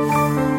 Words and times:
oh 0.00 0.57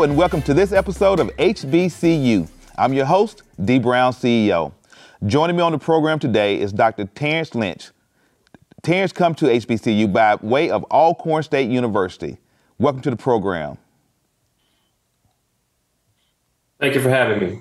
Hello, 0.00 0.08
and 0.08 0.16
welcome 0.16 0.40
to 0.40 0.54
this 0.54 0.72
episode 0.72 1.20
of 1.20 1.28
HBCYou. 1.36 2.48
I'm 2.78 2.94
your 2.94 3.04
host, 3.04 3.42
Dee 3.62 3.78
Brown 3.78 4.14
CEO. 4.14 4.72
Joining 5.26 5.56
me 5.56 5.62
on 5.62 5.72
the 5.72 5.78
program 5.78 6.18
today 6.18 6.58
is 6.58 6.72
Dr. 6.72 7.04
Terence 7.04 7.54
Lynch. 7.54 7.90
Terence 8.80 9.12
come 9.12 9.34
to 9.34 9.44
HBCU 9.44 10.10
by 10.10 10.36
way 10.36 10.70
of 10.70 10.86
Alcorn 10.90 11.42
State 11.42 11.68
University. 11.70 12.38
Welcome 12.78 13.02
to 13.02 13.10
the 13.10 13.16
program. 13.16 13.76
Thank 16.78 16.94
you 16.94 17.02
for 17.02 17.10
having 17.10 17.38
me. 17.38 17.60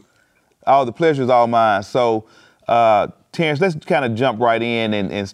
Oh, 0.66 0.86
the 0.86 0.94
pleasure 0.94 1.24
is 1.24 1.30
all 1.30 1.48
mine. 1.48 1.84
So, 1.84 2.26
uh, 2.70 3.10
Terence, 3.34 3.60
let's 3.60 3.76
kind 3.84 4.06
of 4.06 4.16
jump 4.16 4.40
right 4.40 4.62
in 4.62 4.94
and, 4.94 5.12
and, 5.12 5.34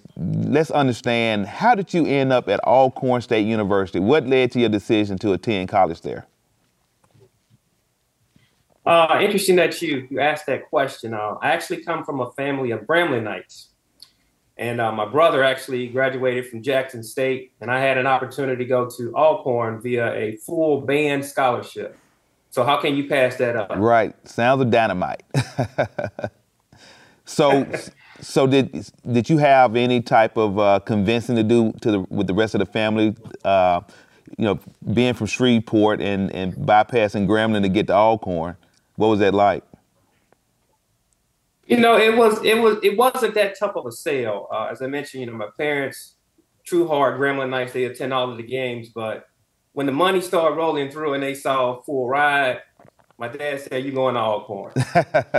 let's 0.52 0.72
understand 0.72 1.46
how 1.46 1.76
did 1.76 1.94
you 1.94 2.08
end 2.08 2.34
up 2.34 2.50
at 2.50 2.60
Alcorn 2.64 3.22
State 3.22 3.46
University? 3.46 4.00
What 4.00 4.26
led 4.26 4.52
to 4.54 4.60
your 4.60 4.70
decision 4.70 5.20
to 5.20 5.34
attend 5.34 5.70
college 5.70 6.02
there? 6.02 6.26
Uh, 8.86 9.20
interesting 9.22 9.56
that 9.56 9.82
you 9.82 10.08
you 10.10 10.20
asked 10.20 10.46
that 10.46 10.70
question. 10.70 11.14
Uh, 11.14 11.36
I 11.42 11.50
actually 11.50 11.84
come 11.84 12.04
from 12.04 12.20
a 12.20 12.32
family 12.32 12.72
of 12.72 12.82
Gramblinites, 12.82 13.68
and 14.58 14.80
uh, 14.80 14.92
my 14.92 15.06
brother 15.06 15.44
actually 15.44 15.88
graduated 15.88 16.48
from 16.48 16.62
Jackson 16.62 17.02
State, 17.02 17.52
and 17.62 17.72
I 17.72 17.80
had 17.80 17.98
an 17.98 18.06
opportunity 18.06 18.64
to 18.64 18.70
go 18.70 18.90
to 18.98 19.16
Alcorn 19.16 19.82
via 19.82 20.14
a 20.14 20.36
full 20.38 20.82
band 20.82 21.26
scholarship. 21.26 21.98
So 22.52 22.64
how 22.64 22.80
can 22.80 22.96
you 22.96 23.10
pass 23.10 23.36
that 23.38 23.56
up? 23.56 23.72
Right, 23.76 24.16
sounds 24.28 24.62
of 24.62 24.70
dynamite. 24.70 25.24
so, 27.26 27.68
so 28.22 28.46
did 28.46 28.90
did 29.12 29.30
you 29.30 29.40
have 29.40 29.76
any 29.76 30.00
type 30.00 30.38
of 30.38 30.60
uh, 30.60 30.80
convincing 30.80 31.36
to 31.38 31.44
do 31.44 31.74
to 31.82 31.92
the, 31.92 32.00
with 32.10 32.28
the 32.28 32.36
rest 32.36 32.54
of 32.54 32.60
the 32.60 32.66
family? 32.68 33.16
Uh, 33.44 33.82
you 34.38 34.46
know, 34.46 34.60
being 34.94 35.14
from 35.14 35.28
Shreveport 35.28 36.02
and, 36.02 36.32
and 36.34 36.54
bypassing 36.54 37.28
Grambling 37.28 37.62
to 37.62 37.70
get 37.70 37.88
to 37.88 37.94
Alcorn. 37.94 38.58
What 38.96 39.08
was 39.08 39.20
that 39.20 39.34
like? 39.34 39.64
You 41.68 41.78
know, 41.78 41.98
it 41.98 42.16
was 42.16 42.44
it 42.44 42.60
was 42.60 42.78
it 42.84 42.96
wasn't 42.98 43.34
that 43.34 43.58
tough 43.58 43.76
of 43.76 43.86
a 43.86 43.92
sale. 43.92 44.48
Uh, 44.52 44.68
as 44.72 44.82
I 44.82 44.88
mentioned, 44.88 45.22
you 45.22 45.28
know, 45.28 45.38
my 45.38 45.50
parents, 45.58 46.16
true 46.64 46.88
hard 46.88 47.20
Gramblinites, 47.20 47.72
they 47.72 47.86
attend 47.86 48.14
all 48.14 48.30
of 48.30 48.38
the 48.38 48.44
games, 48.44 48.90
but 48.90 49.26
when 49.74 49.86
the 49.86 49.92
money 49.92 50.22
started 50.22 50.56
rolling 50.56 50.90
through 50.90 51.16
and 51.16 51.24
they 51.24 51.34
saw 51.34 51.74
a 51.78 51.84
full 51.84 52.08
ride, 52.08 52.62
my 53.18 53.28
dad 53.28 53.62
said, 53.62 53.84
"You 53.84 53.92
going 53.92 54.16
to 54.16 54.22
Alcorn?" 54.22 54.74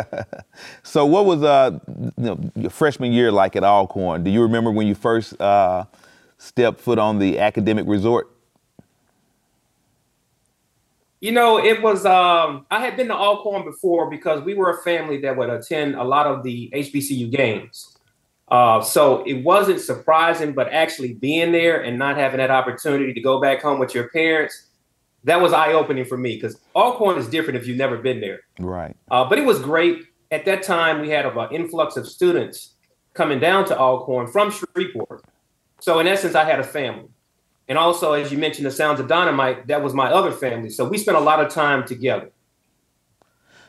so, 0.83 1.07
what 1.07 1.27
was 1.27 1.43
uh, 1.43 1.79
you 1.89 2.13
know, 2.17 2.39
your 2.55 2.71
freshman 2.71 3.13
year 3.13 3.31
like 3.31 3.55
at 3.55 3.65
Alcorn? 3.65 4.25
Do 4.25 4.31
you 4.31 4.43
remember 4.43 4.71
when 4.71 4.87
you 4.87 4.95
first 4.95 5.41
uh, 5.41 5.85
stepped 6.39 6.81
foot 6.81 6.99
on 6.99 7.19
the 7.19 7.39
academic 7.39 7.87
resort? 7.87 8.31
You 11.21 11.33
know, 11.33 11.59
it 11.59 11.83
was. 11.83 12.05
Um, 12.05 12.67
I 12.71 12.81
had 12.81 12.97
been 12.97 13.09
to 13.09 13.15
Alcorn 13.15 13.65
before 13.65 14.11
because 14.11 14.43
we 14.43 14.55
were 14.55 14.71
a 14.71 14.83
family 14.83 15.21
that 15.23 15.37
would 15.37 15.49
attend 15.49 15.95
a 15.95 16.05
lot 16.05 16.27
of 16.27 16.43
the 16.43 16.71
HBCU 16.75 17.31
games. 17.31 17.97
Uh, 18.49 18.81
so 18.81 19.25
it 19.25 19.43
wasn't 19.43 19.81
surprising, 19.81 20.53
but 20.53 20.73
actually 20.73 21.15
being 21.15 21.53
there 21.53 21.83
and 21.83 21.99
not 21.99 22.17
having 22.17 22.39
that 22.39 22.51
opportunity 22.51 23.13
to 23.13 23.21
go 23.21 23.41
back 23.41 23.61
home 23.61 23.79
with 23.79 23.95
your 23.95 24.09
parents, 24.11 24.69
that 25.25 25.41
was 25.41 25.53
eye 25.53 25.73
opening 25.73 26.05
for 26.05 26.17
me 26.17 26.37
because 26.37 26.61
Alcorn 26.77 27.19
is 27.19 27.27
different 27.27 27.59
if 27.59 27.67
you've 27.67 27.77
never 27.77 27.97
been 27.97 28.21
there. 28.21 28.41
Right. 28.61 28.97
Uh, 29.11 29.25
but 29.29 29.39
it 29.39 29.45
was 29.45 29.59
great. 29.59 30.05
At 30.31 30.45
that 30.45 30.63
time, 30.63 31.01
we 31.01 31.09
had 31.09 31.27
an 31.27 31.49
influx 31.51 31.97
of 31.97 32.07
students 32.07 32.75
coming 33.15 33.41
down 33.41 33.65
to 33.67 33.79
Alcorn 33.79 34.29
from 34.29 34.53
Shreveport. 34.53 35.25
So 35.81 35.99
in 35.99 36.07
essence, 36.07 36.35
I 36.35 36.45
had 36.45 36.61
a 36.61 36.65
family. 36.65 37.09
And 37.69 37.77
also, 37.79 38.13
as 38.13 38.31
you 38.31 38.39
mentioned, 38.39 38.67
the 38.67 38.71
Sounds 38.71 39.01
of 39.01 39.09
Dynamite, 39.09 39.67
that 39.67 39.83
was 39.83 39.93
my 39.93 40.11
other 40.11 40.31
family. 40.31 40.71
So 40.71 40.89
we 40.89 40.99
spent 40.99 41.17
a 41.17 41.21
lot 41.21 41.45
of 41.45 41.53
time 41.53 41.85
together. 41.85 42.31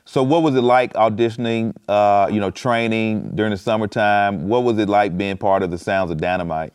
So 0.06 0.24
what 0.24 0.44
was 0.44 0.56
it 0.56 0.62
like 0.62 0.94
auditioning, 0.94 1.76
uh, 1.90 2.30
you 2.32 2.40
know, 2.40 2.52
training 2.52 3.32
during 3.36 3.52
the 3.52 3.58
summertime? 3.58 4.48
What 4.48 4.64
was 4.64 4.78
it 4.78 4.88
like 4.88 5.18
being 5.18 5.38
part 5.38 5.64
of 5.64 5.72
the 5.72 5.78
Sounds 5.78 6.12
of 6.12 6.18
Dynamite? 6.18 6.74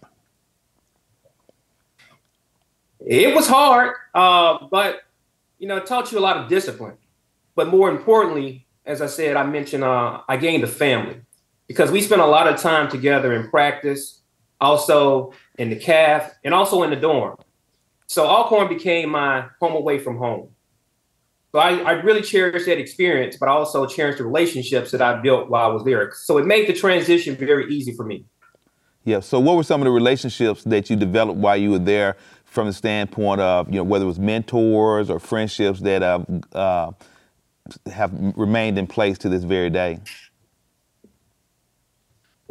It 3.04 3.34
was 3.34 3.48
hard, 3.48 3.94
uh, 4.14 4.66
but, 4.70 5.02
you 5.58 5.66
know, 5.66 5.76
it 5.76 5.86
taught 5.86 6.12
you 6.12 6.18
a 6.18 6.20
lot 6.20 6.36
of 6.36 6.48
discipline. 6.48 6.96
But 7.54 7.68
more 7.68 7.90
importantly, 7.90 8.66
as 8.84 9.00
I 9.00 9.06
said, 9.06 9.36
I 9.36 9.44
mentioned 9.44 9.84
uh, 9.84 10.20
I 10.28 10.36
gained 10.36 10.64
a 10.64 10.68
family 10.68 11.20
because 11.66 11.90
we 11.90 12.00
spent 12.00 12.20
a 12.20 12.26
lot 12.26 12.48
of 12.48 12.60
time 12.60 12.90
together 12.90 13.32
in 13.32 13.48
practice, 13.48 14.21
also 14.62 15.32
in 15.58 15.68
the 15.68 15.76
calf, 15.76 16.32
and 16.44 16.54
also 16.54 16.82
in 16.82 16.90
the 16.90 16.96
dorm. 16.96 17.36
So 18.06 18.26
Alcorn 18.26 18.68
became 18.68 19.10
my 19.10 19.46
home 19.60 19.74
away 19.74 19.98
from 19.98 20.16
home. 20.16 20.48
So 21.52 21.58
I, 21.58 21.78
I 21.80 21.92
really 21.92 22.22
cherished 22.22 22.64
that 22.66 22.78
experience, 22.78 23.36
but 23.38 23.48
I 23.48 23.52
also 23.52 23.84
cherished 23.86 24.18
the 24.18 24.24
relationships 24.24 24.90
that 24.92 25.02
I 25.02 25.20
built 25.20 25.50
while 25.50 25.70
I 25.70 25.72
was 25.72 25.84
there. 25.84 26.10
So 26.14 26.38
it 26.38 26.46
made 26.46 26.66
the 26.66 26.72
transition 26.72 27.36
very 27.36 27.70
easy 27.70 27.92
for 27.92 28.04
me. 28.06 28.24
Yeah. 29.04 29.20
So 29.20 29.38
what 29.40 29.56
were 29.56 29.62
some 29.62 29.82
of 29.82 29.84
the 29.84 29.90
relationships 29.90 30.64
that 30.64 30.88
you 30.88 30.96
developed 30.96 31.38
while 31.38 31.56
you 31.56 31.72
were 31.72 31.78
there 31.78 32.16
from 32.44 32.68
the 32.68 32.72
standpoint 32.72 33.40
of, 33.40 33.68
you 33.68 33.76
know, 33.76 33.84
whether 33.84 34.04
it 34.04 34.08
was 34.08 34.18
mentors 34.18 35.10
or 35.10 35.18
friendships 35.18 35.80
that 35.80 36.02
have, 36.02 36.26
uh, 36.52 36.92
have 37.86 38.12
remained 38.36 38.78
in 38.78 38.86
place 38.86 39.18
to 39.18 39.28
this 39.28 39.44
very 39.44 39.70
day? 39.70 39.98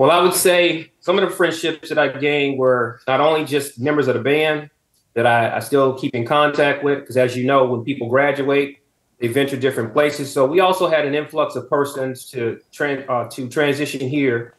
Well, 0.02 0.10
I 0.10 0.20
would 0.20 0.34
say 0.34 0.92
some 1.00 1.20
of 1.20 1.30
the 1.30 1.36
friendships 1.36 1.90
that 1.90 2.00
I 2.00 2.08
gained 2.08 2.58
were 2.58 3.00
not 3.08 3.20
only 3.20 3.46
just 3.46 3.80
members 3.80 4.08
of 4.08 4.16
the 4.16 4.20
band 4.20 4.72
that 5.14 5.28
I, 5.28 5.58
I 5.58 5.60
still 5.60 5.94
keep 5.94 6.16
in 6.16 6.26
contact 6.26 6.84
with, 6.84 7.02
because 7.02 7.18
as 7.18 7.38
you 7.38 7.46
know, 7.46 7.68
when 7.68 7.84
people 7.84 8.10
graduate, 8.10 8.80
they 9.20 9.28
venture 9.28 9.58
different 9.58 9.94
places. 9.94 10.34
So 10.34 10.48
we 10.48 10.60
also 10.60 10.90
had 10.90 11.06
an 11.06 11.14
influx 11.14 11.56
of 11.56 11.70
persons 11.70 12.26
to 12.32 12.60
uh, 12.80 13.30
to 13.30 13.48
transition 13.48 14.10
here 14.10 14.56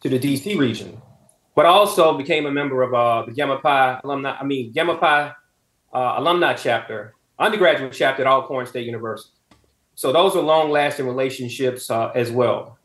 to 0.00 0.08
the 0.08 0.18
DC 0.18 0.58
region, 0.58 1.00
but 1.54 1.66
also 1.66 2.18
became 2.18 2.44
a 2.44 2.50
member 2.50 2.82
of 2.82 2.92
uh, 2.94 3.26
the 3.26 3.32
Gamma 3.32 3.60
Pi 3.60 4.00
alumni. 4.02 4.36
I 4.40 4.42
mean 4.42 4.72
Gamma 4.72 4.96
Pi 4.96 5.34
uh, 5.92 6.14
alumni 6.16 6.54
chapter, 6.54 7.14
undergraduate 7.38 7.92
chapter 7.92 8.22
at 8.22 8.26
Alcorn 8.26 8.66
State 8.66 8.86
University. 8.86 9.36
So 9.94 10.12
those 10.12 10.34
are 10.34 10.42
long-lasting 10.42 11.06
relationships 11.06 11.92
uh, 11.92 12.10
as 12.16 12.32
well. 12.32 12.76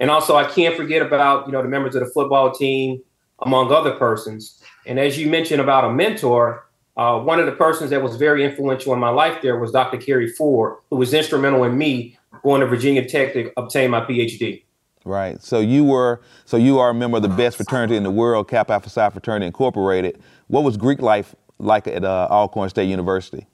And 0.00 0.10
also, 0.10 0.34
I 0.34 0.44
can't 0.44 0.76
forget 0.76 1.02
about 1.02 1.46
you 1.46 1.52
know 1.52 1.62
the 1.62 1.68
members 1.68 1.94
of 1.94 2.04
the 2.04 2.10
football 2.10 2.50
team, 2.50 3.00
among 3.40 3.70
other 3.70 3.92
persons. 3.92 4.60
And 4.86 4.98
as 4.98 5.18
you 5.18 5.28
mentioned 5.28 5.60
about 5.60 5.84
a 5.84 5.92
mentor, 5.92 6.66
uh, 6.96 7.18
one 7.20 7.38
of 7.38 7.46
the 7.46 7.52
persons 7.52 7.90
that 7.90 8.02
was 8.02 8.16
very 8.16 8.44
influential 8.44 8.92
in 8.92 8.98
my 8.98 9.10
life 9.10 9.42
there 9.42 9.58
was 9.58 9.72
Dr. 9.72 9.98
Kerry 9.98 10.28
Ford, 10.28 10.78
who 10.90 10.96
was 10.96 11.14
instrumental 11.14 11.64
in 11.64 11.78
me 11.78 12.18
going 12.42 12.60
to 12.60 12.66
Virginia 12.66 13.06
Tech 13.06 13.32
to 13.34 13.52
obtain 13.56 13.90
my 13.90 14.00
PhD. 14.00 14.62
Right. 15.04 15.42
So 15.42 15.60
you 15.60 15.84
were 15.84 16.20
so 16.44 16.56
you 16.56 16.78
are 16.78 16.90
a 16.90 16.94
member 16.94 17.16
of 17.16 17.22
the 17.22 17.28
best 17.28 17.56
fraternity 17.56 17.96
in 17.96 18.02
the 18.02 18.10
world, 18.10 18.48
Kappa 18.48 18.74
Alpha 18.74 18.90
Psi 18.90 19.10
Fraternity 19.10 19.46
Incorporated. 19.46 20.20
What 20.48 20.64
was 20.64 20.76
Greek 20.76 21.00
life 21.00 21.34
like 21.58 21.86
at 21.86 22.04
uh, 22.04 22.28
Alcorn 22.30 22.68
State 22.68 22.88
University? 22.88 23.46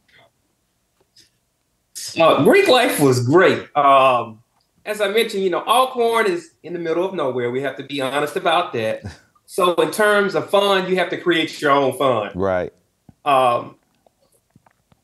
Uh, 2.19 2.43
Greek 2.45 2.69
life 2.69 3.01
was 3.01 3.25
great. 3.25 3.69
Um, 3.77 4.43
as 4.87 5.01
I 5.01 5.09
mentioned, 5.09 5.43
you 5.43 5.51
know, 5.51 5.65
Alcorn 5.67 6.27
is 6.27 6.53
in 6.63 6.73
the 6.73 6.79
middle 6.79 7.05
of 7.05 7.13
nowhere. 7.13 7.51
We 7.51 7.61
have 7.63 7.77
to 7.77 7.83
be 7.83 8.01
honest 8.01 8.37
about 8.37 8.73
that. 8.73 9.03
So, 9.49 9.75
in 9.77 9.93
terms 9.93 10.35
of 10.35 10.51
fun, 10.51 10.91
you 10.91 10.97
have 10.97 11.09
to 11.11 11.17
create 11.17 11.63
your 11.63 11.71
own 11.71 11.97
fun. 11.97 12.33
Right. 12.35 12.73
Um, 13.25 13.77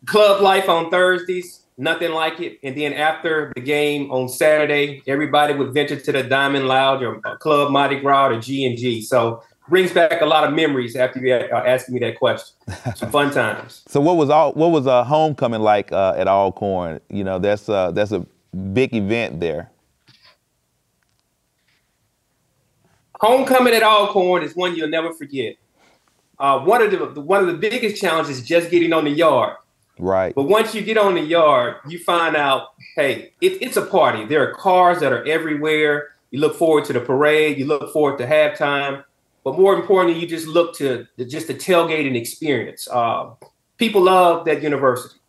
club 0.05 0.43
life 0.43 0.69
on 0.69 0.91
Thursdays, 0.91 1.63
nothing 1.79 2.11
like 2.11 2.41
it. 2.41 2.59
And 2.65 2.77
then 2.77 2.93
after 2.93 3.53
the 3.55 3.61
game 3.61 4.11
on 4.11 4.29
Saturday, 4.29 5.01
everybody 5.07 5.55
would 5.55 5.73
venture 5.73 5.95
to 5.95 6.11
the 6.13 6.25
Diamond 6.25 6.67
Lounge 6.67 7.05
or 7.05 7.21
Club 7.39 7.71
Mardi 7.71 8.01
Gras 8.01 8.31
or 8.31 8.41
G 8.41 8.67
and 8.67 8.77
G. 8.77 9.01
So 9.01 9.45
brings 9.69 9.93
back 9.93 10.21
a 10.21 10.27
lot 10.27 10.45
of 10.45 10.53
memories 10.53 10.97
after 10.97 11.21
you 11.21 11.35
uh, 11.35 11.63
asking 11.65 11.95
me 11.95 12.01
that 12.01 12.19
question. 12.19 12.57
Some 12.97 13.11
fun 13.11 13.31
times. 13.31 13.85
So 13.87 14.01
what 14.01 14.17
was 14.17 14.29
all 14.29 14.53
what 14.55 14.73
was 14.73 14.87
a 14.87 15.05
homecoming 15.05 15.61
like 15.61 15.93
uh, 15.93 16.15
at 16.17 16.27
Alcorn? 16.27 17.01
You 17.11 17.25
know, 17.25 17.39
that's 17.39 17.69
uh, 17.69 17.93
that's 17.93 18.13
a 18.13 18.27
big 18.73 18.95
event 18.95 19.41
there. 19.41 19.71
Homecoming 23.23 23.73
at 23.73 23.85
Alcorn 23.85 24.43
is 24.43 24.57
one 24.57 24.75
you'll 24.75 24.89
never 24.89 25.13
forget. 25.13 25.57
uh, 26.43 26.59
one 26.59 26.83
of 26.83 26.91
the 26.91 27.21
one 27.21 27.41
of 27.41 27.47
the 27.47 27.55
biggest 27.55 28.01
challenges 28.03 28.39
is 28.39 28.45
just 28.45 28.69
getting 28.69 28.93
on 28.93 29.05
the 29.05 29.11
yard. 29.11 29.57
Right. 29.99 30.35
But 30.35 30.45
once 30.45 30.75
you 30.75 30.83
get 30.83 30.99
on 30.99 31.15
the 31.15 31.21
yard, 31.21 31.77
you 31.87 32.01
find 32.01 32.35
out, 32.35 32.71
hey, 32.97 33.33
it, 33.41 33.63
it's 33.63 33.77
a 33.77 33.87
party. 33.87 34.25
There 34.25 34.43
are 34.43 34.53
cars 34.55 34.99
that 35.01 35.13
are 35.13 35.25
everywhere. 35.25 36.09
You 36.33 36.41
look 36.41 36.57
forward 36.57 36.85
to 36.87 36.93
the 36.93 37.01
parade. 37.01 37.59
You 37.59 37.67
look 37.67 37.93
forward 37.93 38.19
to 38.19 38.27
halftime. 38.27 39.05
But 39.45 39.57
more 39.57 39.75
importantly, 39.75 40.21
you 40.21 40.27
just 40.27 40.49
look 40.49 40.75
to 40.79 41.07
the, 41.17 41.25
just 41.25 41.47
the 41.47 41.55
tailgating 41.55 42.17
experience. 42.17 42.89
Uh, 42.91 43.31
people 43.77 44.03
love 44.03 44.45
that 44.47 44.63
university. 44.63 45.21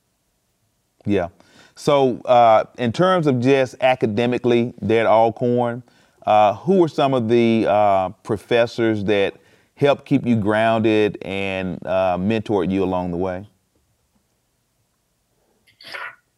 Yeah. 1.05 1.27
So, 1.75 2.21
uh, 2.21 2.65
in 2.77 2.91
terms 2.91 3.27
of 3.27 3.39
just 3.39 3.75
academically, 3.81 4.73
there 4.81 5.01
at 5.01 5.07
Alcorn, 5.07 5.83
uh, 6.25 6.55
who 6.55 6.79
were 6.79 6.87
some 6.87 7.13
of 7.13 7.27
the 7.27 7.65
uh, 7.67 8.09
professors 8.23 9.03
that 9.05 9.35
helped 9.75 10.05
keep 10.05 10.25
you 10.25 10.35
grounded 10.35 11.17
and 11.23 11.85
uh, 11.85 12.17
mentored 12.17 12.71
you 12.71 12.83
along 12.83 13.11
the 13.11 13.17
way? 13.17 13.47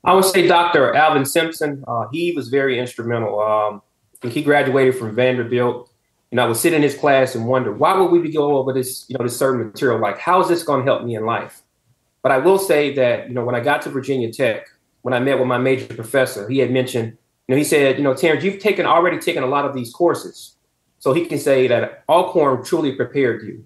I 0.03 0.13
would 0.13 0.25
say 0.25 0.47
Dr. 0.47 0.93
Alvin 0.93 1.25
Simpson. 1.25 1.83
Uh, 1.87 2.07
he 2.11 2.31
was 2.33 2.49
very 2.49 2.79
instrumental. 2.79 3.39
Um, 3.39 3.81
he 4.21 4.43
graduated 4.43 4.95
from 4.95 5.15
Vanderbilt. 5.15 5.91
And 6.31 6.41
I 6.41 6.47
would 6.47 6.57
sit 6.57 6.73
in 6.73 6.81
his 6.81 6.95
class 6.95 7.35
and 7.35 7.47
wonder, 7.47 7.71
why 7.71 7.97
would 7.97 8.11
we 8.11 8.19
be 8.19 8.31
going 8.31 8.55
over 8.55 8.73
this, 8.73 9.05
you 9.07 9.17
know, 9.17 9.23
this 9.23 9.37
certain 9.37 9.67
material? 9.67 9.99
Like, 9.99 10.17
how 10.17 10.41
is 10.41 10.47
this 10.47 10.63
going 10.63 10.81
to 10.81 10.91
help 10.91 11.03
me 11.03 11.15
in 11.15 11.25
life? 11.25 11.61
But 12.21 12.31
I 12.31 12.39
will 12.39 12.57
say 12.57 12.93
that, 12.95 13.27
you 13.29 13.35
know, 13.35 13.43
when 13.45 13.55
I 13.55 13.59
got 13.59 13.83
to 13.83 13.89
Virginia 13.89 14.31
Tech, 14.31 14.67
when 15.03 15.13
I 15.13 15.19
met 15.19 15.37
with 15.37 15.47
my 15.47 15.57
major 15.57 15.93
professor, 15.93 16.49
he 16.49 16.57
had 16.57 16.71
mentioned, 16.71 17.17
you 17.47 17.55
know, 17.55 17.57
he 17.57 17.63
said, 17.63 17.97
you 17.97 18.03
know, 18.03 18.13
Terence, 18.13 18.43
you've 18.43 18.59
taken 18.59 18.85
already 18.85 19.19
taken 19.19 19.43
a 19.43 19.47
lot 19.47 19.65
of 19.65 19.73
these 19.73 19.91
courses. 19.91 20.55
So 20.99 21.13
he 21.13 21.25
can 21.25 21.37
say 21.37 21.67
that 21.67 22.03
Alcorn 22.09 22.63
truly 22.63 22.93
prepared 22.93 23.43
you. 23.43 23.65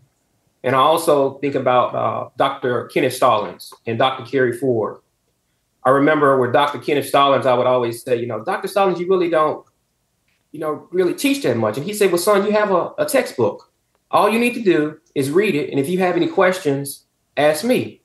And 0.64 0.76
I 0.76 0.80
also 0.80 1.38
think 1.40 1.56
about 1.56 1.96
uh, 1.96 2.30
Dr. 2.38 2.88
Kenneth 2.88 3.14
Stallings 3.14 3.72
and 3.86 3.98
Dr. 3.98 4.30
Kerry 4.30 4.52
Ford 4.52 5.00
I 5.84 5.92
remember 5.92 6.40
with 6.40 6.54
Dr. 6.54 6.80
Kenneth 6.80 7.08
Stallings, 7.08 7.46
I 7.46 7.54
would 7.54 7.68
always 7.68 8.04
say, 8.04 8.18
you 8.18 8.28
know, 8.28 8.44
Dr. 8.44 8.68
Stallings, 8.68 9.00
you 9.00 9.08
really 9.08 9.30
don't, 9.30 9.66
you 10.52 10.60
know, 10.60 10.88
really 10.92 11.14
teach 11.14 11.42
that 11.44 11.58
much. 11.58 11.78
And 11.78 11.86
he 11.86 11.94
said, 11.94 12.12
well, 12.12 12.20
son, 12.20 12.46
you 12.46 12.52
have 12.52 12.72
a, 12.72 12.92
a 12.98 13.06
textbook. 13.06 13.72
All 14.12 14.30
you 14.30 14.40
need 14.40 14.54
to 14.56 14.62
do 14.62 15.00
is 15.16 15.30
read 15.30 15.56
it. 15.56 15.70
And 15.70 15.80
if 15.80 15.88
you 15.88 16.00
have 16.00 16.16
any 16.16 16.28
questions, 16.28 17.06
ask 17.38 17.64
me. 17.64 18.02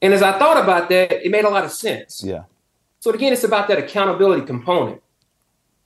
And 0.00 0.14
as 0.14 0.22
I 0.22 0.38
thought 0.38 0.62
about 0.62 0.88
that, 0.90 1.24
it 1.24 1.30
made 1.30 1.44
a 1.44 1.50
lot 1.50 1.64
of 1.64 1.72
sense. 1.72 2.22
Yeah. 2.24 2.44
So 3.00 3.10
again, 3.10 3.32
it's 3.32 3.44
about 3.44 3.68
that 3.68 3.78
accountability 3.78 4.46
component. 4.46 5.02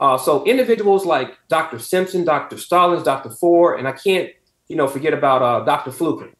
Uh, 0.01 0.19
so 0.19 0.45
individuals 0.45 1.07
like 1.07 1.39
Dr. 1.49 1.79
Simpson, 1.79 2.25
Dr. 2.25 2.59
Stallings, 2.59 3.05
Dr. 3.05 3.31
Ford, 3.31 3.79
and 3.79 3.87
I 3.87 3.93
can't, 3.93 4.31
you 4.69 4.77
know, 4.77 4.89
forget 4.89 5.15
about 5.15 5.43
uh, 5.43 5.65
Dr. 5.65 5.93
Fluker, 5.93 6.31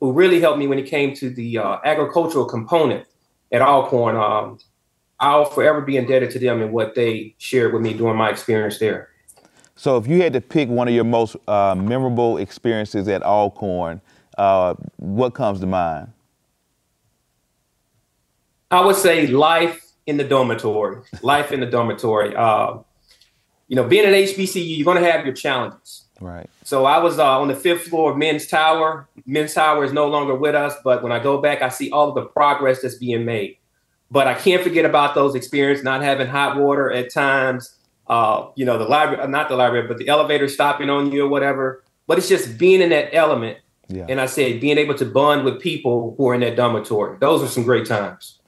who 0.00 0.12
really 0.12 0.40
helped 0.40 0.58
me 0.58 0.66
when 0.66 0.78
it 0.78 0.86
came 0.86 1.14
to 1.16 1.30
the 1.30 1.58
uh, 1.58 1.78
agricultural 1.84 2.46
component 2.46 3.06
at 3.52 3.62
Alcorn, 3.62 4.16
um, 4.16 4.58
I'll 5.20 5.44
forever 5.44 5.80
be 5.80 5.96
indebted 5.96 6.30
to 6.32 6.38
them 6.38 6.60
and 6.60 6.72
what 6.72 6.94
they 6.94 7.34
shared 7.38 7.72
with 7.72 7.82
me 7.82 7.94
during 7.94 8.16
my 8.16 8.30
experience 8.30 8.78
there. 8.78 9.10
So, 9.76 9.96
if 9.96 10.06
you 10.06 10.22
had 10.22 10.32
to 10.34 10.40
pick 10.40 10.68
one 10.68 10.88
of 10.88 10.94
your 10.94 11.04
most 11.04 11.36
uh, 11.48 11.74
memorable 11.76 12.38
experiences 12.38 13.08
at 13.08 13.22
Alcorn, 13.22 14.00
uh, 14.38 14.74
what 14.96 15.34
comes 15.34 15.60
to 15.60 15.66
mind? 15.66 16.12
I 18.70 18.84
would 18.84 18.96
say 18.96 19.26
life 19.28 19.83
in 20.06 20.16
the 20.16 20.24
dormitory. 20.24 21.02
life 21.22 21.52
in 21.52 21.60
the 21.60 21.66
dormitory. 21.66 22.34
Uh, 22.34 22.78
you 23.68 23.76
know, 23.76 23.84
being 23.84 24.04
at 24.04 24.12
HBCU, 24.12 24.76
you're 24.76 24.84
going 24.84 25.02
to 25.02 25.10
have 25.10 25.24
your 25.24 25.34
challenges. 25.34 26.04
Right. 26.20 26.48
So 26.62 26.84
I 26.84 26.98
was 26.98 27.18
uh, 27.18 27.40
on 27.40 27.48
the 27.48 27.56
fifth 27.56 27.88
floor 27.88 28.12
of 28.12 28.16
Men's 28.16 28.46
Tower. 28.46 29.08
Men's 29.26 29.54
Tower 29.54 29.84
is 29.84 29.92
no 29.92 30.08
longer 30.08 30.34
with 30.34 30.54
us, 30.54 30.74
but 30.84 31.02
when 31.02 31.12
I 31.12 31.18
go 31.18 31.40
back, 31.40 31.62
I 31.62 31.68
see 31.68 31.90
all 31.90 32.08
of 32.08 32.14
the 32.14 32.26
progress 32.26 32.82
that's 32.82 32.96
being 32.96 33.24
made. 33.24 33.56
But 34.10 34.26
I 34.26 34.34
can't 34.34 34.62
forget 34.62 34.84
about 34.84 35.14
those 35.14 35.34
experiences, 35.34 35.84
not 35.84 36.02
having 36.02 36.26
hot 36.26 36.56
water 36.56 36.90
at 36.92 37.12
times. 37.12 37.76
Uh, 38.06 38.48
you 38.54 38.64
know, 38.64 38.78
the 38.78 38.84
library, 38.84 39.22
uh, 39.22 39.26
not 39.26 39.48
the 39.48 39.56
library, 39.56 39.88
but 39.88 39.98
the 39.98 40.08
elevator 40.08 40.46
stopping 40.46 40.90
on 40.90 41.10
you 41.10 41.24
or 41.24 41.28
whatever. 41.28 41.82
But 42.06 42.18
it's 42.18 42.28
just 42.28 42.58
being 42.58 42.80
in 42.80 42.90
that 42.90 43.14
element. 43.14 43.58
Yeah. 43.88 44.06
And 44.08 44.20
I 44.20 44.26
said, 44.26 44.60
being 44.60 44.78
able 44.78 44.94
to 44.94 45.04
bond 45.04 45.44
with 45.44 45.60
people 45.60 46.14
who 46.16 46.28
are 46.28 46.34
in 46.34 46.40
that 46.40 46.56
dormitory. 46.56 47.18
Those 47.18 47.42
are 47.42 47.48
some 47.48 47.64
great 47.64 47.86
times. 47.86 48.38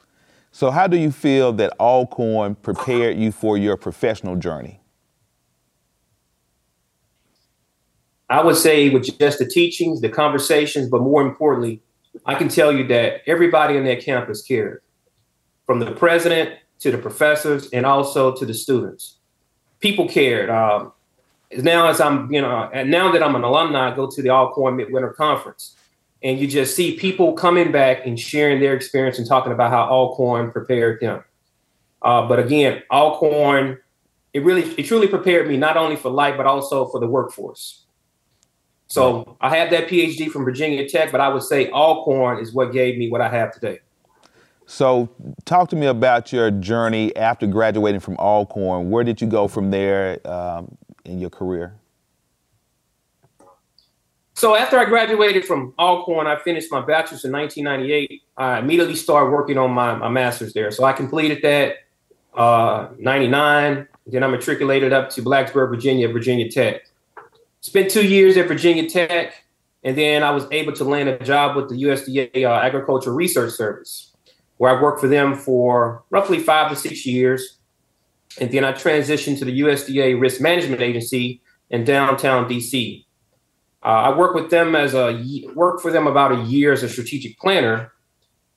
So, 0.56 0.70
how 0.70 0.86
do 0.86 0.96
you 0.96 1.10
feel 1.12 1.52
that 1.52 1.74
Alcorn 1.78 2.54
prepared 2.54 3.18
you 3.18 3.30
for 3.30 3.58
your 3.58 3.76
professional 3.76 4.36
journey? 4.36 4.80
I 8.30 8.42
would 8.42 8.56
say 8.56 8.88
with 8.88 9.18
just 9.18 9.38
the 9.38 9.44
teachings, 9.44 10.00
the 10.00 10.08
conversations, 10.08 10.88
but 10.88 11.02
more 11.02 11.20
importantly, 11.20 11.82
I 12.24 12.36
can 12.36 12.48
tell 12.48 12.72
you 12.72 12.86
that 12.86 13.20
everybody 13.26 13.76
on 13.76 13.84
that 13.84 14.02
campus 14.02 14.40
cared, 14.40 14.80
from 15.66 15.78
the 15.78 15.92
president 15.92 16.58
to 16.78 16.90
the 16.90 16.96
professors 16.96 17.68
and 17.74 17.84
also 17.84 18.34
to 18.34 18.46
the 18.46 18.54
students. 18.54 19.18
People 19.80 20.08
cared. 20.08 20.48
Um, 20.48 20.90
now, 21.58 21.88
as 21.88 22.00
I'm, 22.00 22.32
you 22.32 22.40
know, 22.40 22.70
and 22.72 22.90
now 22.90 23.12
that 23.12 23.22
I'm 23.22 23.34
an 23.34 23.44
alumni, 23.44 23.92
I 23.92 23.94
go 23.94 24.06
to 24.10 24.22
the 24.22 24.30
Alcorn 24.30 24.76
Midwinter 24.76 25.12
Conference, 25.12 25.76
and 26.22 26.38
you 26.38 26.46
just 26.46 26.74
see 26.74 26.96
people 26.96 27.32
coming 27.34 27.70
back 27.70 28.06
and 28.06 28.18
sharing 28.18 28.60
their 28.60 28.74
experience 28.74 29.18
and 29.18 29.28
talking 29.28 29.52
about 29.52 29.70
how 29.70 29.84
Alcorn 29.84 30.50
prepared 30.50 31.00
them. 31.00 31.22
Uh, 32.02 32.26
but 32.26 32.38
again, 32.38 32.82
Alcorn, 32.90 33.78
it 34.32 34.44
really, 34.44 34.62
it 34.78 34.84
truly 34.84 35.08
prepared 35.08 35.48
me 35.48 35.56
not 35.56 35.76
only 35.76 35.96
for 35.96 36.10
life 36.10 36.36
but 36.36 36.46
also 36.46 36.86
for 36.86 37.00
the 37.00 37.06
workforce. 37.06 37.84
So 38.88 39.36
I 39.40 39.56
have 39.56 39.70
that 39.70 39.88
PhD 39.88 40.30
from 40.30 40.44
Virginia 40.44 40.88
Tech, 40.88 41.10
but 41.10 41.20
I 41.20 41.28
would 41.28 41.42
say 41.42 41.70
Alcorn 41.70 42.38
is 42.40 42.52
what 42.52 42.72
gave 42.72 42.96
me 42.96 43.10
what 43.10 43.20
I 43.20 43.28
have 43.28 43.52
today. 43.52 43.80
So, 44.68 45.08
talk 45.44 45.68
to 45.70 45.76
me 45.76 45.86
about 45.86 46.32
your 46.32 46.50
journey 46.50 47.14
after 47.14 47.46
graduating 47.46 48.00
from 48.00 48.16
Alcorn. 48.16 48.90
Where 48.90 49.04
did 49.04 49.20
you 49.20 49.28
go 49.28 49.46
from 49.46 49.70
there 49.70 50.18
um, 50.26 50.76
in 51.04 51.20
your 51.20 51.30
career? 51.30 51.74
So, 54.36 54.54
after 54.54 54.78
I 54.78 54.84
graduated 54.84 55.46
from 55.46 55.72
Alcorn, 55.78 56.26
I 56.26 56.38
finished 56.38 56.70
my 56.70 56.82
bachelor's 56.82 57.24
in 57.24 57.32
1998. 57.32 58.22
I 58.36 58.58
immediately 58.58 58.94
started 58.94 59.30
working 59.30 59.56
on 59.56 59.70
my, 59.70 59.94
my 59.94 60.10
master's 60.10 60.52
there. 60.52 60.70
So, 60.70 60.84
I 60.84 60.92
completed 60.92 61.40
that 61.42 61.76
uh, 62.34 62.88
99. 62.98 63.88
Then 64.06 64.22
I 64.22 64.26
matriculated 64.26 64.92
up 64.92 65.08
to 65.10 65.22
Blacksburg, 65.22 65.70
Virginia, 65.70 66.12
Virginia 66.12 66.50
Tech. 66.50 66.82
Spent 67.62 67.90
two 67.90 68.06
years 68.06 68.36
at 68.36 68.46
Virginia 68.46 68.86
Tech, 68.86 69.42
and 69.82 69.96
then 69.96 70.22
I 70.22 70.32
was 70.32 70.46
able 70.50 70.74
to 70.74 70.84
land 70.84 71.08
a 71.08 71.18
job 71.24 71.56
with 71.56 71.70
the 71.70 71.82
USDA 71.84 72.44
uh, 72.44 72.60
Agricultural 72.60 73.16
Research 73.16 73.54
Service, 73.54 74.12
where 74.58 74.76
I 74.76 74.82
worked 74.82 75.00
for 75.00 75.08
them 75.08 75.34
for 75.34 76.04
roughly 76.10 76.40
five 76.40 76.68
to 76.68 76.76
six 76.76 77.06
years. 77.06 77.56
And 78.38 78.52
then 78.52 78.66
I 78.66 78.72
transitioned 78.72 79.38
to 79.38 79.46
the 79.46 79.60
USDA 79.62 80.20
Risk 80.20 80.42
Management 80.42 80.82
Agency 80.82 81.40
in 81.70 81.84
downtown 81.84 82.46
DC. 82.50 83.05
Uh, 83.82 84.10
I 84.10 84.16
worked 84.16 84.34
with 84.34 84.50
them 84.50 84.74
as 84.74 84.94
a 84.94 85.22
worked 85.54 85.82
for 85.82 85.92
them 85.92 86.06
about 86.06 86.32
a 86.32 86.42
year 86.42 86.72
as 86.72 86.82
a 86.82 86.88
strategic 86.88 87.38
planner, 87.38 87.92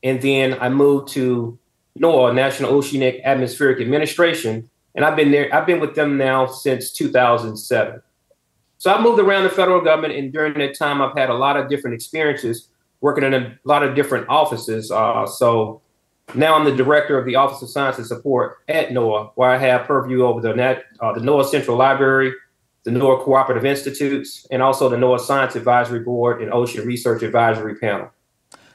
and 0.04 0.22
then 0.22 0.58
I 0.60 0.70
moved 0.70 1.10
to 1.10 1.60
NOAA, 2.00 2.34
National 2.34 2.72
Oceanic 2.72 3.22
Atmospheric 3.24 3.82
Administration, 3.82 4.70
and 4.96 5.06
I've 5.06 5.16
been 5.16 5.32
there. 5.32 5.54
I've 5.54 5.68
been 5.68 5.80
with 5.80 5.96
them 5.96 6.18
now 6.18 6.48
since 6.48 6.92
2007. 6.94 8.02
So 8.78 8.94
I 8.94 9.02
moved 9.02 9.20
around 9.20 9.44
the 9.44 9.50
federal 9.50 9.82
government, 9.82 10.16
and 10.16 10.32
during 10.32 10.54
that 10.54 10.78
time, 10.78 11.02
I've 11.02 11.18
had 11.18 11.30
a 11.30 11.34
lot 11.34 11.58
of 11.58 11.70
different 11.70 11.96
experiences 11.96 12.70
working 13.02 13.26
in 13.26 13.34
a 13.34 13.58
lot 13.66 13.84
of 13.84 13.96
different 13.96 14.28
offices. 14.30 14.90
Uh, 14.90 15.26
so 15.26 15.82
now 16.36 16.56
I'm 16.56 16.66
the 16.66 16.76
director 16.76 17.18
of 17.18 17.26
the 17.26 17.36
Office 17.36 17.62
of 17.62 17.70
Science 17.70 17.98
and 17.98 18.08
Support 18.08 18.60
at 18.68 18.90
NOAA, 18.90 19.32
where 19.36 19.50
I 19.50 19.58
have 19.58 19.86
purview 19.86 20.24
over 20.24 20.42
the, 20.42 20.52
uh, 21.02 21.14
the 21.14 21.20
NOAA 21.20 21.46
Central 21.46 21.76
Library, 21.76 22.34
the 22.84 22.92
NOAA 22.92 23.24
Cooperative 23.24 23.66
Institutes, 23.66 24.48
and 24.52 24.62
also 24.62 24.90
the 24.90 24.98
NOAA 24.98 25.20
Science 25.20 25.56
Advisory 25.56 26.00
Board 26.00 26.42
and 26.42 26.54
Ocean 26.54 26.86
Research 26.86 27.24
Advisory 27.24 27.76
Panel. 27.76 28.10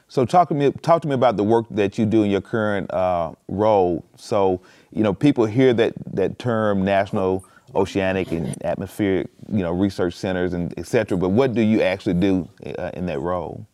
So 0.07 0.25
talk 0.25 0.49
to 0.49 0.55
me 0.55 0.71
talk 0.81 1.01
to 1.01 1.07
me 1.07 1.15
about 1.15 1.35
the 1.35 1.43
work 1.43 1.65
that 1.71 1.97
you 1.97 2.05
do 2.05 2.23
in 2.23 2.29
your 2.29 2.41
current 2.41 2.93
uh, 2.93 3.33
role. 3.47 4.05
So 4.15 4.61
you 4.91 5.03
know 5.03 5.13
people 5.13 5.45
hear 5.45 5.73
that 5.73 5.93
that 6.13 6.37
term 6.37 6.85
national 6.85 7.45
oceanic 7.75 8.31
and 8.31 8.63
atmospheric, 8.63 9.27
you 9.51 9.59
know, 9.59 9.71
research 9.71 10.13
centers 10.13 10.53
and 10.53 10.73
et 10.77 10.87
cetera. 10.87 11.17
But 11.17 11.29
what 11.29 11.53
do 11.53 11.61
you 11.61 11.81
actually 11.81 12.13
do 12.13 12.47
uh, 12.77 12.91
in 12.93 13.05
that 13.07 13.19
role? 13.19 13.65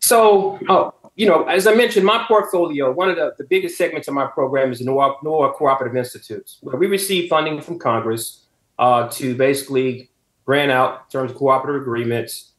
So, 0.00 0.58
uh, 0.68 0.90
you 1.16 1.26
know, 1.26 1.44
as 1.44 1.66
I 1.66 1.74
mentioned, 1.74 2.04
my 2.04 2.24
portfolio, 2.28 2.92
one 2.92 3.08
of 3.08 3.16
the, 3.16 3.34
the 3.38 3.44
biggest 3.44 3.78
segments 3.78 4.06
of 4.06 4.14
my 4.14 4.26
program 4.26 4.70
is 4.70 4.80
the 4.80 4.84
NOAA, 4.84 5.18
NOAA 5.20 5.54
Cooperative 5.54 5.96
Institutes, 5.96 6.58
where 6.60 6.76
we 6.76 6.86
receive 6.86 7.30
funding 7.30 7.60
from 7.62 7.78
Congress 7.78 8.44
uh, 8.78 9.08
to 9.08 9.34
basically 9.34 10.10
grant 10.44 10.70
out 10.70 11.04
in 11.06 11.10
terms 11.10 11.30
of 11.30 11.38
cooperative 11.38 11.82
agreements 11.82 12.52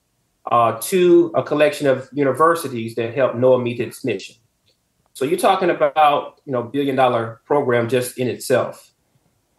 uh, 0.52 0.80
to 0.82 1.32
a 1.36 1.44
collection 1.44 1.86
of 1.86 2.10
universities 2.12 2.96
that 2.96 3.14
help 3.14 3.34
NOAA 3.34 3.62
meet 3.62 3.80
its 3.80 4.04
mission. 4.04 4.36
So 5.14 5.24
you're 5.24 5.40
talking 5.40 5.70
about, 5.70 6.42
you 6.46 6.52
know, 6.52 6.64
billion 6.64 6.96
dollar 6.96 7.42
program 7.46 7.88
just 7.88 8.18
in 8.18 8.28
itself. 8.28 8.92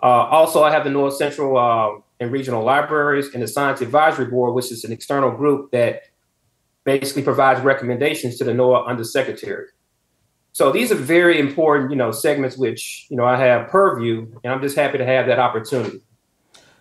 Uh, 0.02 0.06
also, 0.06 0.62
I 0.62 0.70
have 0.72 0.84
the 0.84 0.90
NOAA 0.90 1.12
Central 1.12 1.56
uh, 1.56 2.00
and 2.20 2.32
regional 2.32 2.64
libraries, 2.64 3.32
and 3.32 3.42
the 3.42 3.48
Science 3.48 3.80
Advisory 3.80 4.26
Board, 4.26 4.54
which 4.54 4.72
is 4.72 4.84
an 4.84 4.90
external 4.90 5.30
group 5.30 5.70
that 5.70 6.02
basically 6.88 7.22
provides 7.22 7.60
recommendations 7.60 8.38
to 8.38 8.44
the 8.44 8.52
NOAA 8.52 8.86
Undersecretary. 8.86 9.66
So 10.52 10.72
these 10.72 10.90
are 10.90 10.94
very 10.94 11.38
important, 11.38 11.90
you 11.90 11.96
know, 11.96 12.10
segments 12.10 12.56
which 12.56 13.06
you 13.10 13.16
know 13.16 13.26
I 13.26 13.36
have 13.36 13.68
purview, 13.68 14.26
and 14.42 14.50
I'm 14.52 14.62
just 14.62 14.74
happy 14.74 14.96
to 14.96 15.04
have 15.04 15.26
that 15.26 15.38
opportunity. 15.38 16.00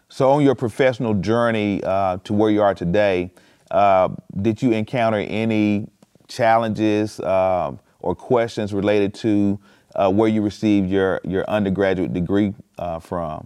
So 0.08 0.32
on 0.32 0.44
your 0.44 0.56
professional 0.56 1.14
journey 1.14 1.84
uh, 1.84 2.18
to 2.24 2.34
where 2.34 2.50
you 2.50 2.62
are 2.62 2.74
today, 2.74 3.34
uh, 3.70 4.08
did 4.42 4.62
you 4.62 4.72
encounter 4.72 5.18
any 5.18 5.90
challenges 6.30 7.20
uh, 7.20 7.74
or 8.00 8.16
questions 8.16 8.74
related 8.74 9.14
to 9.16 9.60
uh, 9.96 10.10
where 10.10 10.30
you 10.30 10.42
received 10.42 10.90
your 10.90 11.20
your 11.26 11.44
undergraduate 11.50 12.14
degree 12.14 12.54
uh, 12.78 13.00
from? 13.00 13.46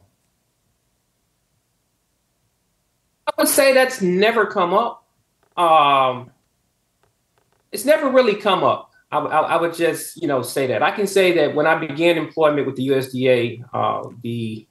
I 3.25 3.31
would 3.39 3.47
say 3.47 3.73
that's 3.73 3.99
never 3.99 4.45
come 4.45 4.75
up. 4.75 5.03
Um, 5.57 6.29
it's 7.71 7.85
never 7.85 8.09
really 8.09 8.35
come 8.35 8.63
up. 8.63 8.91
I, 9.11 9.19
I, 9.19 9.39
I, 9.41 9.61
would 9.61 9.73
just, 9.73 10.21
you 10.21 10.27
know, 10.27 10.41
say 10.41 10.67
that. 10.67 10.81
I 10.81 10.91
can 10.91 11.07
say 11.07 11.33
that 11.33 11.55
when 11.55 11.67
I 11.67 11.75
began 11.75 12.17
employment 12.17 12.65
with 12.65 12.75
the 12.75 12.87
USDA, 12.87 13.63
uh, 13.73 14.09
the, 14.21 14.67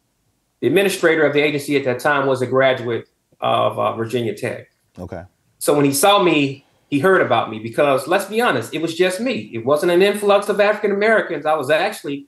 the, 0.61 0.67
administrator 0.67 1.25
of 1.25 1.35
the 1.35 1.41
agency 1.41 1.77
at 1.77 1.85
that 1.85 1.99
time 1.99 2.27
was 2.27 2.41
a 2.41 2.47
graduate 2.47 3.09
of 3.41 3.79
uh, 3.79 3.95
Virginia 3.97 4.35
Tech. 4.35 4.71
Okay. 4.99 5.25
So 5.59 5.75
when 5.75 5.85
he 5.85 5.93
saw 5.93 6.23
me, 6.23 6.65
he 6.89 6.99
heard 6.99 7.23
about 7.23 7.51
me 7.51 7.59
because 7.59 8.09
let's 8.09 8.25
be 8.25 8.41
honest, 8.41 8.75
it 8.75 8.83
was 8.83 8.95
just 8.97 9.21
me. 9.21 9.51
It 9.53 9.65
wasn't 9.65 9.93
an 9.93 10.03
influx 10.03 10.49
of 10.49 10.59
African 10.59 10.91
Americans. 10.91 11.47
I 11.47 11.55
was 11.55 11.71
actually 11.71 12.27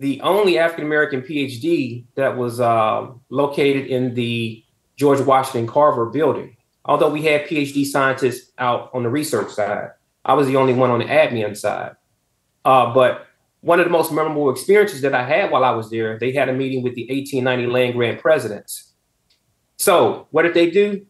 the 0.00 0.20
only 0.20 0.58
African 0.58 0.84
American 0.84 1.22
PhD 1.22 2.04
that 2.16 2.36
was 2.36 2.60
uh, 2.60 3.06
located 3.30 3.86
in 3.86 4.14
the 4.14 4.62
George 4.96 5.20
Washington 5.20 5.66
Carver 5.66 6.06
building. 6.06 6.56
Although 6.84 7.10
we 7.10 7.22
had 7.22 7.46
PhD 7.46 7.86
scientists 7.86 8.50
out 8.58 8.90
on 8.92 9.04
the 9.04 9.08
research 9.08 9.50
side, 9.50 9.90
I 10.24 10.34
was 10.34 10.46
the 10.46 10.56
only 10.56 10.72
one 10.72 10.90
on 10.90 11.00
the 11.00 11.06
admin 11.06 11.56
side. 11.56 11.96
Uh, 12.64 12.92
but 12.94 13.26
one 13.60 13.80
of 13.80 13.86
the 13.86 13.90
most 13.90 14.12
memorable 14.12 14.50
experiences 14.50 15.00
that 15.02 15.14
I 15.14 15.24
had 15.24 15.50
while 15.50 15.64
I 15.64 15.70
was 15.70 15.90
there, 15.90 16.18
they 16.18 16.32
had 16.32 16.48
a 16.48 16.52
meeting 16.52 16.82
with 16.82 16.94
the 16.94 17.02
1890 17.02 17.66
land 17.66 17.94
grant 17.94 18.20
presidents. 18.20 18.92
So 19.76 20.26
what 20.30 20.42
did 20.42 20.54
they 20.54 20.70
do? 20.70 21.06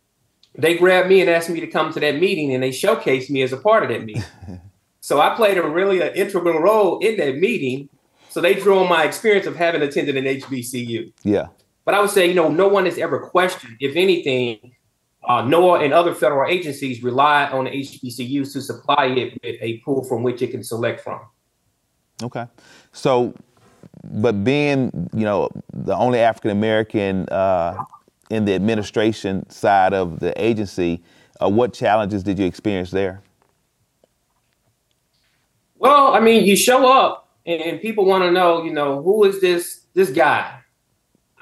They 0.55 0.77
grabbed 0.77 1.09
me 1.09 1.21
and 1.21 1.31
asked 1.31 1.49
me 1.49 1.61
to 1.61 1.67
come 1.67 1.93
to 1.95 2.01
that 2.01 2.17
meeting, 2.17 2.53
and 2.53 2.63
they 2.63 2.71
showcased 2.71 3.31
me 3.31 3.43
as 3.43 3.53
a 3.53 3.57
part 3.57 3.83
of 3.83 3.89
that 3.89 4.05
meeting. 4.05 4.25
so 5.01 5.21
I 5.21 5.35
played 5.35 5.57
a 5.57 5.67
really 5.67 6.01
an 6.01 6.15
integral 6.15 6.61
role 6.61 6.99
in 6.99 7.17
that 7.17 7.37
meeting. 7.37 7.89
So 8.29 8.41
they 8.41 8.55
drew 8.55 8.79
on 8.79 8.89
my 8.89 9.05
experience 9.05 9.47
of 9.47 9.57
having 9.57 9.83
attended 9.83 10.17
an 10.17 10.25
HBCU. 10.25 11.13
Yeah. 11.23 11.49
But 11.85 11.95
I 11.95 12.01
would 12.01 12.11
say, 12.11 12.27
you 12.27 12.35
know, 12.35 12.49
no 12.49 12.69
one 12.69 12.85
has 12.85 12.99
ever 12.99 13.19
questioned. 13.19 13.77
If 13.81 13.97
anything, 13.97 14.75
uh, 15.25 15.43
NOAA 15.43 15.85
and 15.85 15.93
other 15.93 16.15
federal 16.15 16.51
agencies 16.51 17.03
rely 17.03 17.47
on 17.47 17.65
the 17.65 17.71
HBCUs 17.71 18.53
to 18.55 18.61
supply 18.61 19.07
it 19.07 19.35
with 19.43 19.57
a 19.61 19.79
pool 19.79 20.05
from 20.05 20.23
which 20.23 20.43
it 20.43 20.51
can 20.51 20.65
select 20.65 21.01
from. 21.01 21.21
Okay. 22.23 22.47
So, 22.93 23.35
but 24.05 24.45
being, 24.45 25.09
you 25.15 25.25
know, 25.25 25.49
the 25.73 25.97
only 25.97 26.19
African 26.19 26.51
American 26.51 27.29
uh, 27.29 27.85
in 28.31 28.45
the 28.45 28.55
administration 28.55 29.49
side 29.49 29.93
of 29.95 30.21
the 30.21 30.33
agency, 30.43 31.03
uh, 31.41 31.49
what 31.49 31.73
challenges 31.73 32.23
did 32.23 32.39
you 32.39 32.47
experience 32.47 32.91
there? 32.91 33.23
Well, 35.77 36.15
I 36.15 36.21
mean, 36.21 36.45
you 36.45 36.57
show 36.57 36.91
up 36.91 37.29
and 37.45 37.81
people 37.81 38.05
want 38.05 38.25
to 38.25 38.31
know, 38.31 38.63
you 38.63 38.73
know, 38.73 39.03
who 39.03 39.25
is 39.25 39.41
this 39.41 39.87
this 39.95 40.11
guy? 40.11 40.62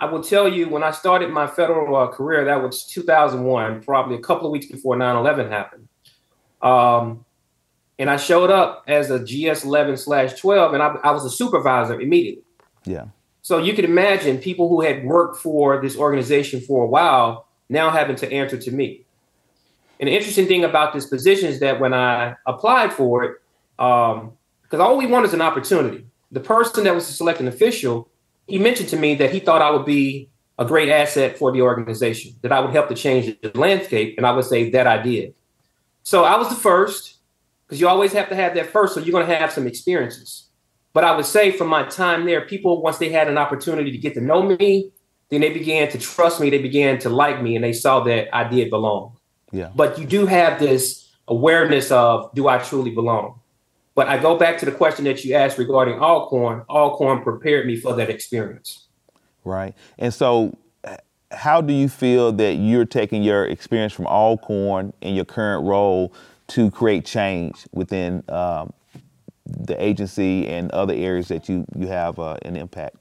I 0.00 0.07
will 0.07 0.23
tell 0.23 0.49
you, 0.49 0.69
when 0.71 0.83
I 0.83 0.92
started 0.92 1.30
my 1.30 1.47
federal 1.47 1.95
uh, 1.95 2.09
career, 2.09 2.47
that 2.47 2.62
was 2.62 2.85
2001, 2.87 3.83
probably 3.83 4.16
a 4.16 4.21
couple 4.21 4.47
of 4.47 4.52
weeks 4.52 4.64
before 4.64 4.97
9 4.97 5.16
11 5.16 5.50
happened. 5.50 5.88
Um, 6.62 7.26
and 7.99 8.09
I 8.09 8.16
showed 8.16 8.50
up 8.50 8.85
as 8.88 9.11
a 9.11 9.19
GS 9.19 9.64
11 9.64 9.99
slash 9.99 10.40
12, 10.40 10.73
and 10.73 10.83
I, 10.83 10.97
I, 11.04 11.11
was 11.11 11.26
a 11.26 11.30
supervisor 11.30 12.00
immediately. 12.00 12.45
Yeah. 12.85 13.09
So 13.42 13.59
you 13.59 13.75
can 13.75 13.85
imagine 13.85 14.38
people 14.38 14.71
who 14.71 14.80
had 14.80 15.04
worked 15.04 15.37
for 15.37 15.80
this 15.83 15.99
organization 15.99 16.61
for 16.61 16.85
a 16.85 16.87
while 16.87 17.47
now 17.69 17.90
having 17.90 18.16
to 18.16 18.33
answer 18.33 18.57
to 18.57 18.71
me. 18.71 19.04
And 19.99 20.09
the 20.09 20.14
interesting 20.14 20.47
thing 20.47 20.64
about 20.64 20.95
this 20.95 21.07
position 21.07 21.50
is 21.50 21.61
that 21.61 21.78
when 21.78 21.92
I 21.92 22.37
applied 22.47 22.92
for 22.92 23.25
it, 23.25 23.37
because 23.76 24.23
um, 24.73 24.80
all 24.80 24.97
we 24.97 25.07
want 25.07 25.26
is 25.26 25.35
an 25.35 25.42
opportunity. 25.42 26.07
The 26.33 26.40
person 26.40 26.85
that 26.85 26.95
was 26.95 27.07
the 27.07 27.12
selecting 27.12 27.49
official 27.49 28.10
he 28.50 28.59
mentioned 28.59 28.88
to 28.90 28.97
me 28.97 29.14
that 29.16 29.33
he 29.33 29.40
thought 29.40 29.62
I 29.62 29.71
would 29.71 29.87
be 29.87 30.28
a 30.59 30.64
great 30.64 30.90
asset 30.90 31.38
for 31.38 31.50
the 31.50 31.62
organization, 31.62 32.35
that 32.42 32.52
I 32.52 32.61
would 32.61 32.73
help 32.73 32.88
to 32.88 32.95
change 32.95 33.35
the 33.40 33.50
landscape. 33.59 34.16
And 34.19 34.26
I 34.26 34.33
would 34.33 34.45
say 34.45 34.69
that 34.71 34.87
I 34.87 35.02
did. 35.02 35.35
So 36.02 36.25
I 36.25 36.37
was 36.37 36.50
the 36.50 36.54
first, 36.54 37.16
because 37.66 37.80
you 37.80 37.88
always 37.88 38.12
have 38.12 38.28
to 38.28 38.35
have 38.35 38.54
that 38.54 38.66
first, 38.66 38.95
so 38.95 39.00
you're 39.00 39.12
going 39.12 39.26
to 39.26 39.35
have 39.35 39.52
some 39.52 39.66
experiences. 39.66 40.49
But 40.92 41.04
I 41.04 41.16
would 41.16 41.25
say 41.25 41.52
from 41.52 41.69
my 41.69 41.85
time 41.85 42.26
there, 42.26 42.42
people, 42.42 42.83
once 42.83 42.99
they 42.99 43.09
had 43.09 43.28
an 43.28 43.38
opportunity 43.38 43.90
to 43.90 43.99
get 43.99 44.14
to 44.14 44.21
know 44.21 44.42
me, 44.42 44.92
then 45.30 45.40
they 45.40 45.52
began 45.52 45.88
to 45.92 45.99
trust 45.99 46.40
me, 46.40 46.50
they 46.50 46.59
began 46.59 46.99
to 46.99 47.09
like 47.09 47.40
me, 47.40 47.54
and 47.54 47.64
they 47.64 47.73
saw 47.73 48.00
that 48.00 48.35
I 48.37 48.45
did 48.49 48.69
belong. 48.69 49.16
Yeah. 49.52 49.71
But 49.75 49.99
you 49.99 50.04
do 50.04 50.26
have 50.26 50.59
this 50.59 51.09
awareness 51.28 51.90
of 51.90 52.35
do 52.35 52.49
I 52.49 52.59
truly 52.59 52.90
belong? 52.90 53.39
But 53.94 54.09
I 54.09 54.18
go 54.18 54.37
back 54.37 54.59
to 54.59 54.64
the 54.64 54.73
question 54.73 55.04
that 55.06 55.25
you 55.25 55.35
asked 55.35 55.59
regarding 55.59 55.99
Alcorn. 55.99 56.62
Alcorn 56.68 57.23
prepared 57.23 57.66
me 57.66 57.76
for 57.76 57.94
that 57.97 58.09
experience. 58.09 58.87
Right. 59.44 59.75
And 59.99 60.14
so, 60.14 60.56
how 61.32 61.61
do 61.61 61.73
you 61.73 61.88
feel 61.88 62.32
that 62.32 62.54
you're 62.54 62.85
taking 62.85 63.23
your 63.23 63.44
experience 63.44 63.92
from 63.92 64.06
Alcorn 64.06 64.92
in 65.00 65.14
your 65.14 65.25
current 65.25 65.64
role 65.64 66.12
to 66.49 66.70
create 66.70 67.04
change 67.04 67.66
within 67.73 68.25
um, 68.28 68.73
the 69.47 69.80
agency 69.82 70.47
and 70.49 70.70
other 70.73 70.94
areas 70.94 71.28
that 71.28 71.49
you, 71.49 71.64
you 71.76 71.87
have 71.87 72.18
uh, 72.18 72.37
an 72.42 72.56
impact? 72.56 72.97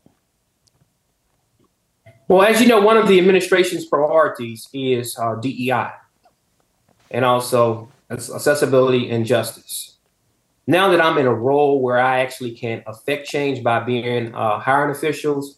Well, 2.28 2.44
as 2.44 2.62
you 2.62 2.68
know, 2.68 2.80
one 2.80 2.98
of 2.98 3.08
the 3.08 3.18
administration's 3.18 3.86
priorities 3.86 4.70
is 4.72 5.18
uh, 5.18 5.36
DEI 5.36 5.90
and 7.10 7.26
also 7.26 7.92
accessibility 8.12 9.10
and 9.10 9.26
justice 9.26 9.96
now 10.70 10.88
that 10.90 11.02
I'm 11.02 11.18
in 11.18 11.26
a 11.26 11.34
role 11.34 11.82
where 11.82 11.98
I 11.98 12.20
actually 12.20 12.52
can 12.52 12.84
affect 12.86 13.28
change 13.28 13.64
by 13.64 13.80
being 13.80 14.36
uh, 14.36 14.60
hiring 14.60 14.92
officials, 14.92 15.58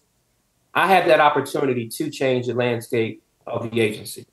I 0.73 0.87
have 0.87 1.05
that 1.07 1.19
opportunity 1.19 1.89
to 1.89 2.09
change 2.09 2.47
the 2.47 2.53
landscape 2.53 3.21
of 3.45 3.69
the 3.69 3.81
agency. 3.81 4.25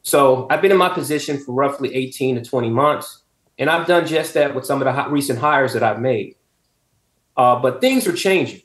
So 0.00 0.46
I've 0.48 0.62
been 0.62 0.72
in 0.72 0.78
my 0.78 0.88
position 0.88 1.36
for 1.36 1.52
roughly 1.52 1.94
18 1.94 2.36
to 2.36 2.42
20 2.42 2.70
months, 2.70 3.24
and 3.58 3.68
I've 3.68 3.86
done 3.86 4.06
just 4.06 4.32
that 4.32 4.54
with 4.54 4.64
some 4.64 4.80
of 4.80 4.86
the 4.86 5.10
recent 5.10 5.38
hires 5.38 5.74
that 5.74 5.82
I've 5.82 6.00
made. 6.00 6.36
Uh, 7.36 7.60
but 7.60 7.82
things 7.82 8.06
are 8.06 8.14
changing. 8.14 8.62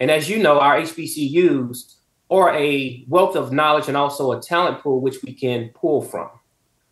And 0.00 0.10
as 0.10 0.28
you 0.28 0.42
know, 0.42 0.58
our 0.58 0.80
HBCUs 0.80 1.94
are 2.28 2.52
a 2.56 3.04
wealth 3.06 3.36
of 3.36 3.52
knowledge 3.52 3.86
and 3.86 3.96
also 3.96 4.32
a 4.32 4.42
talent 4.42 4.80
pool 4.80 5.00
which 5.00 5.22
we 5.22 5.32
can 5.32 5.70
pull 5.76 6.02
from. 6.02 6.28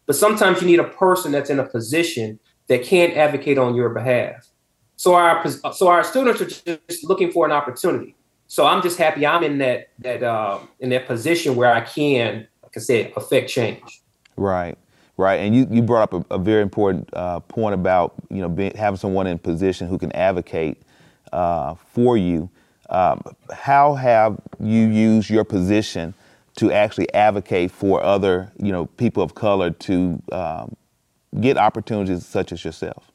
But 0.06 0.14
sometimes 0.14 0.60
you 0.60 0.68
need 0.68 0.78
a 0.78 0.84
person 0.84 1.32
that's 1.32 1.50
in 1.50 1.58
a 1.58 1.66
position 1.66 2.38
that 2.68 2.82
can't 2.84 3.16
advocate 3.16 3.58
on 3.58 3.74
your 3.74 3.90
behalf. 3.90 4.48
So 4.96 5.14
our 5.14 5.46
so 5.48 5.88
our 5.88 6.04
students 6.04 6.40
are 6.40 6.78
just 6.88 7.04
looking 7.04 7.30
for 7.30 7.46
an 7.46 7.52
opportunity. 7.52 8.14
So 8.46 8.66
I'm 8.66 8.82
just 8.82 8.98
happy 8.98 9.26
I'm 9.26 9.42
in 9.42 9.58
that 9.58 9.88
that 9.98 10.22
uh, 10.22 10.60
in 10.80 10.90
that 10.90 11.06
position 11.06 11.56
where 11.56 11.72
I 11.72 11.80
can, 11.80 12.46
like 12.62 12.76
I 12.76 12.80
said, 12.80 13.12
affect 13.16 13.50
change. 13.50 14.02
Right, 14.36 14.76
right. 15.16 15.36
And 15.36 15.54
you, 15.54 15.66
you 15.70 15.82
brought 15.82 16.14
up 16.14 16.30
a, 16.30 16.34
a 16.34 16.38
very 16.38 16.62
important 16.62 17.08
uh, 17.12 17.40
point 17.40 17.74
about 17.74 18.14
you 18.30 18.40
know 18.40 18.48
being, 18.48 18.74
having 18.76 18.98
someone 18.98 19.26
in 19.26 19.38
position 19.38 19.88
who 19.88 19.98
can 19.98 20.12
advocate 20.12 20.82
uh, 21.32 21.74
for 21.74 22.16
you. 22.16 22.48
Um, 22.90 23.22
how 23.52 23.94
have 23.94 24.38
you 24.60 24.86
used 24.86 25.30
your 25.30 25.44
position 25.44 26.14
to 26.56 26.70
actually 26.70 27.12
advocate 27.14 27.70
for 27.70 28.02
other 28.02 28.52
you 28.58 28.70
know 28.70 28.86
people 28.86 29.22
of 29.22 29.34
color 29.34 29.70
to 29.70 30.22
um, 30.30 30.76
get 31.40 31.56
opportunities 31.56 32.26
such 32.26 32.52
as 32.52 32.64
yourself? 32.64 33.10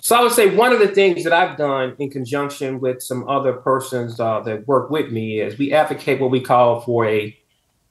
So 0.00 0.16
I 0.16 0.22
would 0.22 0.32
say 0.32 0.54
one 0.56 0.72
of 0.72 0.80
the 0.80 0.88
things 0.88 1.22
that 1.22 1.32
I've 1.32 1.56
done 1.56 1.94
in 2.00 2.10
conjunction 2.10 2.80
with 2.80 3.00
some 3.00 3.28
other 3.28 3.52
persons 3.52 4.18
uh, 4.18 4.40
that 4.40 4.66
work 4.66 4.90
with 4.90 5.12
me 5.12 5.40
is 5.40 5.56
we 5.58 5.72
advocate 5.72 6.20
what 6.20 6.32
we 6.32 6.40
call 6.40 6.80
for 6.80 7.06
a 7.06 7.36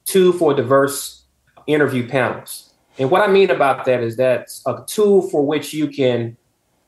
two 0.04 0.34
for 0.34 0.52
diverse 0.52 1.24
interview 1.66 2.06
panels. 2.06 2.74
And 2.98 3.10
what 3.10 3.22
I 3.22 3.32
mean 3.32 3.50
about 3.50 3.86
that 3.86 4.02
is 4.02 4.16
that's 4.16 4.62
a 4.66 4.84
tool 4.86 5.22
for 5.22 5.46
which 5.46 5.72
you 5.72 5.88
can 5.88 6.36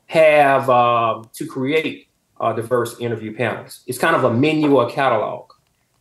have 0.09 0.69
uh, 0.69 1.23
to 1.33 1.47
create 1.47 2.09
uh, 2.39 2.53
diverse 2.53 3.01
interview 3.01 3.35
panels. 3.35 3.83
It's 3.87 3.99
kind 3.99 4.15
of 4.15 4.25
a 4.25 4.35
menu 4.35 4.77
or 4.77 4.91
catalog. 4.91 5.51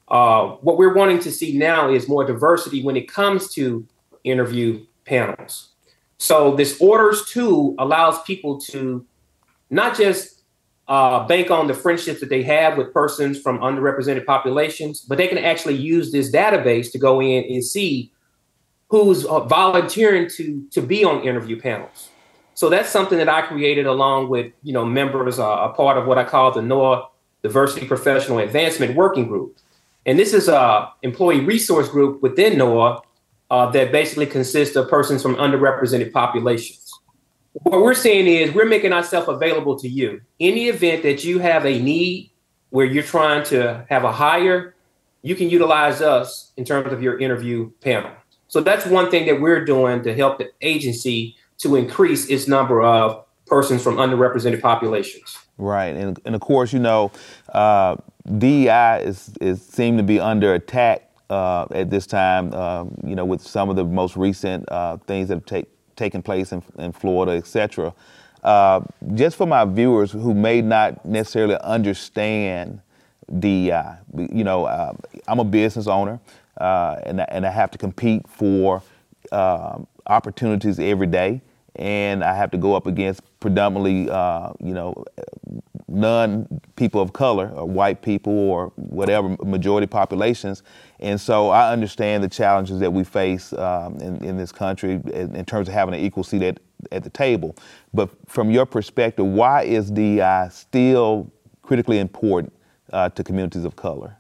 Uh, 0.10 0.48
what 0.62 0.78
we're 0.78 0.94
wanting 0.94 1.20
to 1.20 1.32
see 1.32 1.58
now 1.58 1.90
is 1.90 2.10
more 2.10 2.26
diversity 2.26 2.84
when 2.84 2.98
it 2.98 3.08
comes 3.08 3.54
to 3.54 3.88
interview 4.24 4.86
panels. 5.06 5.70
So 6.18 6.56
this 6.56 6.80
orders 6.80 7.26
tool 7.26 7.76
allows 7.78 8.22
people 8.24 8.60
to 8.72 9.06
not 9.70 9.98
just 9.98 10.44
uh, 10.88 11.26
bank 11.28 11.50
on 11.50 11.68
the 11.68 11.74
friendships 11.74 12.20
that 12.20 12.30
they 12.30 12.44
have 12.44 12.78
with 12.78 12.94
persons 12.94 13.40
from 13.40 13.60
underrepresented 13.60 14.26
populations, 14.26 15.02
but 15.02 15.18
they 15.18 15.28
can 15.28 15.38
actually 15.38 15.76
use 15.76 16.12
this 16.12 16.32
database 16.32 16.92
to 16.92 16.98
go 16.98 17.22
in 17.22 17.44
and 17.46 17.64
see 17.64 18.12
who's 18.90 19.26
uh, 19.26 19.40
volunteering 19.42 20.30
to 20.30 20.66
to 20.72 20.82
be 20.82 21.04
on 21.04 21.24
interview 21.24 21.60
panels. 21.60 22.10
So 22.54 22.70
that's 22.70 22.90
something 22.90 23.18
that 23.18 23.30
I 23.30 23.42
created 23.42 23.86
along 23.86 24.30
with 24.30 24.52
you 24.62 24.74
know 24.74 24.86
members, 24.86 25.40
uh, 25.40 25.70
a 25.70 25.70
part 25.74 25.98
of 25.98 26.06
what 26.06 26.18
I 26.18 26.24
call 26.24 26.52
the 26.52 26.62
NOAA 26.62 27.08
Diversity 27.42 27.88
Professional 27.88 28.40
Advancement 28.40 28.96
Working 28.96 29.28
Group, 29.28 29.58
and 30.06 30.20
this 30.20 30.34
is 30.34 30.48
a 30.48 30.92
employee 31.02 31.40
resource 31.40 31.90
group 31.90 32.22
within 32.22 32.54
NOAA 32.54 33.02
uh, 33.54 33.70
that 33.70 33.92
basically 33.92 34.26
consists 34.26 34.76
of 34.76 34.90
persons 34.90 35.22
from 35.22 35.36
underrepresented 35.36 36.12
populations. 36.12 36.92
What 37.52 37.84
we're 37.84 37.94
saying 37.94 38.26
is 38.26 38.52
we're 38.52 38.66
making 38.66 38.94
ourselves 38.94 39.28
available 39.28 39.78
to 39.78 39.88
you. 39.88 40.22
Any 40.40 40.70
event 40.70 41.04
that 41.04 41.24
you 41.24 41.38
have 41.38 41.64
a 41.68 41.80
need 41.80 42.32
where 42.72 42.88
you're 42.88 43.04
trying 43.04 43.44
to 43.46 43.86
have 43.92 44.06
a 44.06 44.12
hire, 44.12 44.74
you 45.22 45.36
can 45.36 45.52
utilize 45.52 46.02
us 46.02 46.52
in 46.58 46.66
terms 46.66 46.92
of 46.92 47.04
your 47.04 47.20
interview 47.20 47.70
panel. 47.82 48.10
So 48.48 48.60
that's 48.60 48.88
one 48.88 49.12
thing 49.12 49.28
that 49.28 49.40
we're 49.40 49.64
doing 49.64 50.02
to 50.02 50.16
help 50.16 50.40
the 50.40 50.50
agency 50.62 51.36
to 51.60 51.76
increase 51.76 52.28
its 52.30 52.48
number 52.48 52.82
of 52.82 53.24
persons 53.46 53.84
from 53.84 53.98
underrepresented 53.98 54.62
populations. 54.62 55.38
Right, 55.60 55.96
and, 55.96 56.20
and 56.26 56.34
of 56.34 56.42
course, 56.42 56.74
you 56.74 56.80
know, 56.80 57.12
uh, 57.50 57.98
DEI 58.40 59.04
is, 59.04 59.30
is 59.40 59.64
seem 59.64 59.98
to 59.98 60.04
be 60.04 60.20
under 60.20 60.56
attack 60.56 61.13
uh, 61.34 61.66
at 61.72 61.90
this 61.90 62.06
time. 62.06 62.54
Uh, 62.54 62.86
you 63.04 63.16
know, 63.16 63.26
with 63.26 63.42
some 63.42 63.70
of 63.70 63.76
the 63.76 63.84
most 63.84 64.16
recent 64.16 64.70
uh, 64.72 64.98
things 65.08 65.28
that 65.28 65.36
have 65.36 65.46
take, 65.46 65.68
taking 65.96 66.22
place 66.22 66.52
in, 66.52 66.62
in 66.78 66.92
Florida, 66.92 67.32
etc. 67.34 67.94
Uh, 68.44 68.82
just 69.16 69.36
for 69.38 69.48
my 69.48 69.66
viewers 69.66 70.12
who 70.12 70.34
may 70.34 70.62
not 70.62 71.04
necessarily 71.06 71.58
understand 71.62 72.82
DEI, 73.40 73.96
you 74.16 74.44
know, 74.44 74.66
uh, 74.66 74.94
I'm 75.28 75.40
a 75.40 75.46
business 75.46 75.88
owner, 75.88 76.20
uh, 76.58 76.98
and 77.04 77.22
and 77.22 77.46
I 77.46 77.52
have 77.52 77.72
to 77.72 77.78
compete 77.78 78.28
for 78.28 78.84
opportunities 80.06 80.78
every 80.78 81.08
day, 81.08 81.42
and 81.78 82.24
I 82.24 82.36
have 82.36 82.52
to 82.52 82.58
go 82.58 82.76
up 82.76 82.86
against 82.86 83.22
predominantly, 83.40 84.02
you 84.60 84.74
know, 84.74 85.06
non 85.94 86.48
people 86.76 87.02
of 87.02 87.14
color 87.14 87.50
or 87.50 87.66
white 87.66 88.02
people 88.02 88.34
or 88.34 88.72
whatever 88.76 89.38
majority 89.44 89.88
populations. 89.88 90.64
And 91.00 91.20
so 91.20 91.50
I 91.50 91.72
understand 91.72 92.24
the 92.24 92.30
challenges 92.30 92.80
that 92.80 92.92
we 92.92 93.04
face 93.04 93.54
um, 93.54 93.98
in, 93.98 94.24
in, 94.24 94.38
this 94.38 94.52
country 94.52 94.94
in, 94.94 95.36
in, 95.36 95.46
terms 95.46 95.68
of 95.68 95.74
having 95.74 95.94
an 95.94 96.00
equal 96.00 96.24
seat 96.24 96.42
at, 96.42 96.60
at 96.92 97.04
the 97.04 97.10
table. 97.10 97.56
But 97.94 98.10
from 98.28 98.50
your 98.50 98.66
perspective, 98.66 99.26
why 99.26 99.64
is 99.64 99.92
DEI 99.92 100.48
still 100.52 101.32
critically 101.62 102.00
important 102.00 102.54
uh, 102.92 103.10
to 103.10 103.24
communities 103.24 103.66
of 103.66 103.76
color? 103.76 104.18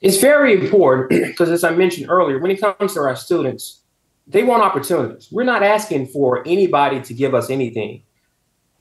It's 0.00 0.18
very 0.18 0.52
important 0.52 1.10
because, 1.26 1.48
as 1.48 1.64
I 1.64 1.70
mentioned 1.70 2.10
earlier, 2.10 2.38
when 2.38 2.50
it 2.50 2.60
comes 2.60 2.94
to 2.94 3.00
our 3.00 3.16
students, 3.16 3.82
they 4.26 4.42
want 4.42 4.62
opportunities. 4.62 5.28
We're 5.30 5.44
not 5.44 5.62
asking 5.62 6.08
for 6.08 6.46
anybody 6.46 7.00
to 7.00 7.14
give 7.14 7.34
us 7.34 7.50
anything. 7.50 8.02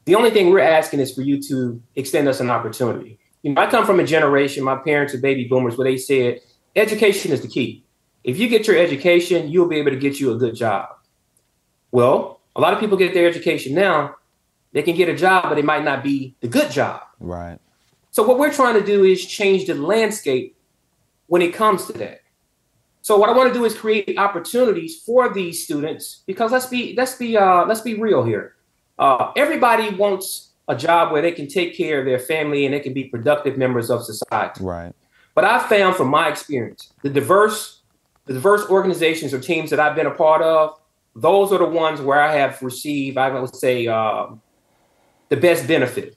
The 0.06 0.16
only 0.16 0.32
thing 0.32 0.50
we're 0.50 0.60
asking 0.60 1.00
is 1.00 1.14
for 1.14 1.22
you 1.22 1.42
to 1.44 1.82
extend 1.96 2.28
us 2.28 2.40
an 2.40 2.50
opportunity. 2.50 3.20
You 3.44 3.54
know, 3.54 3.62
I 3.62 3.70
come 3.70 3.86
from 3.86 4.00
a 4.00 4.06
generation, 4.06 4.64
my 4.64 4.76
parents 4.76 5.14
are 5.14 5.20
baby 5.20 5.46
boomers, 5.46 5.78
where 5.78 5.90
they 5.90 5.98
said 5.98 6.40
education 6.76 7.32
is 7.32 7.42
the 7.42 7.48
key. 7.48 7.84
If 8.24 8.38
you 8.38 8.48
get 8.48 8.68
your 8.68 8.78
education, 8.78 9.50
you'll 9.50 9.68
be 9.68 9.78
able 9.78 9.92
to 9.92 9.98
get 9.98 10.20
you 10.20 10.32
a 10.32 10.38
good 10.38 10.56
job. 10.56 10.90
Well, 11.92 12.40
a 12.56 12.62
lot 12.62 12.74
of 12.74 12.80
people 12.80 12.98
get 12.98 13.14
their 13.14 13.28
education 13.28 13.74
now. 13.74 14.16
They 14.74 14.84
can 14.84 14.96
get 14.96 15.10
a 15.10 15.16
job, 15.16 15.46
but 15.50 15.58
it 15.58 15.66
might 15.66 15.84
not 15.84 16.04
be 16.04 16.36
the 16.40 16.48
good 16.48 16.72
job. 16.72 17.02
Right. 17.20 17.60
So 18.12 18.24
what 18.24 18.38
we're 18.38 18.54
trying 18.54 18.80
to 18.80 18.86
do 18.86 19.04
is 19.04 19.26
change 19.26 19.66
the 19.66 19.76
landscape 19.76 20.56
when 21.28 21.42
it 21.42 21.54
comes 21.54 21.86
to 21.86 21.94
that. 21.94 22.22
So 23.02 23.18
what 23.18 23.30
I 23.30 23.34
want 23.34 23.52
to 23.52 23.58
do 23.58 23.66
is 23.66 23.74
create 23.74 24.18
opportunities 24.18 25.02
for 25.02 25.34
these 25.34 25.64
students 25.64 26.22
because 26.28 26.52
let's 26.52 26.68
be 26.68 26.94
let's 26.96 27.16
be 27.16 27.36
uh, 27.36 27.66
let's 27.66 27.82
be 27.82 27.96
real 27.96 28.24
here. 28.24 28.56
Uh, 29.02 29.32
everybody 29.36 29.90
wants 29.96 30.52
a 30.68 30.76
job 30.76 31.12
where 31.12 31.24
they 31.24 31.32
can 31.32 31.48
take 31.48 31.76
care 31.76 32.00
of 32.00 32.06
their 32.06 32.20
family 32.20 32.66
and 32.66 32.74
they 32.74 32.80
can 32.80 32.94
be 32.94 33.06
productive 33.06 33.58
members 33.58 33.90
of 33.90 34.04
society. 34.04 34.64
Right. 34.64 34.94
But 35.34 35.44
I 35.44 35.58
found 35.68 35.96
from 35.96 36.10
my 36.10 36.30
experience, 36.30 36.94
the 37.02 37.10
diverse, 37.10 37.82
the 38.26 38.34
diverse 38.34 38.64
organizations 38.70 39.34
or 39.34 39.40
teams 39.40 39.72
that 39.72 39.80
I've 39.80 39.96
been 39.96 40.06
a 40.06 40.14
part 40.14 40.44
of, 40.44 40.80
those 41.16 41.52
are 41.52 41.58
the 41.58 41.66
ones 41.66 42.00
where 42.00 42.22
I 42.22 42.36
have 42.36 42.62
received, 42.62 43.18
I 43.18 43.40
would 43.40 43.56
say, 43.56 43.88
uh, 43.88 44.28
the 45.30 45.38
best 45.38 45.68
benefit. 45.68 46.16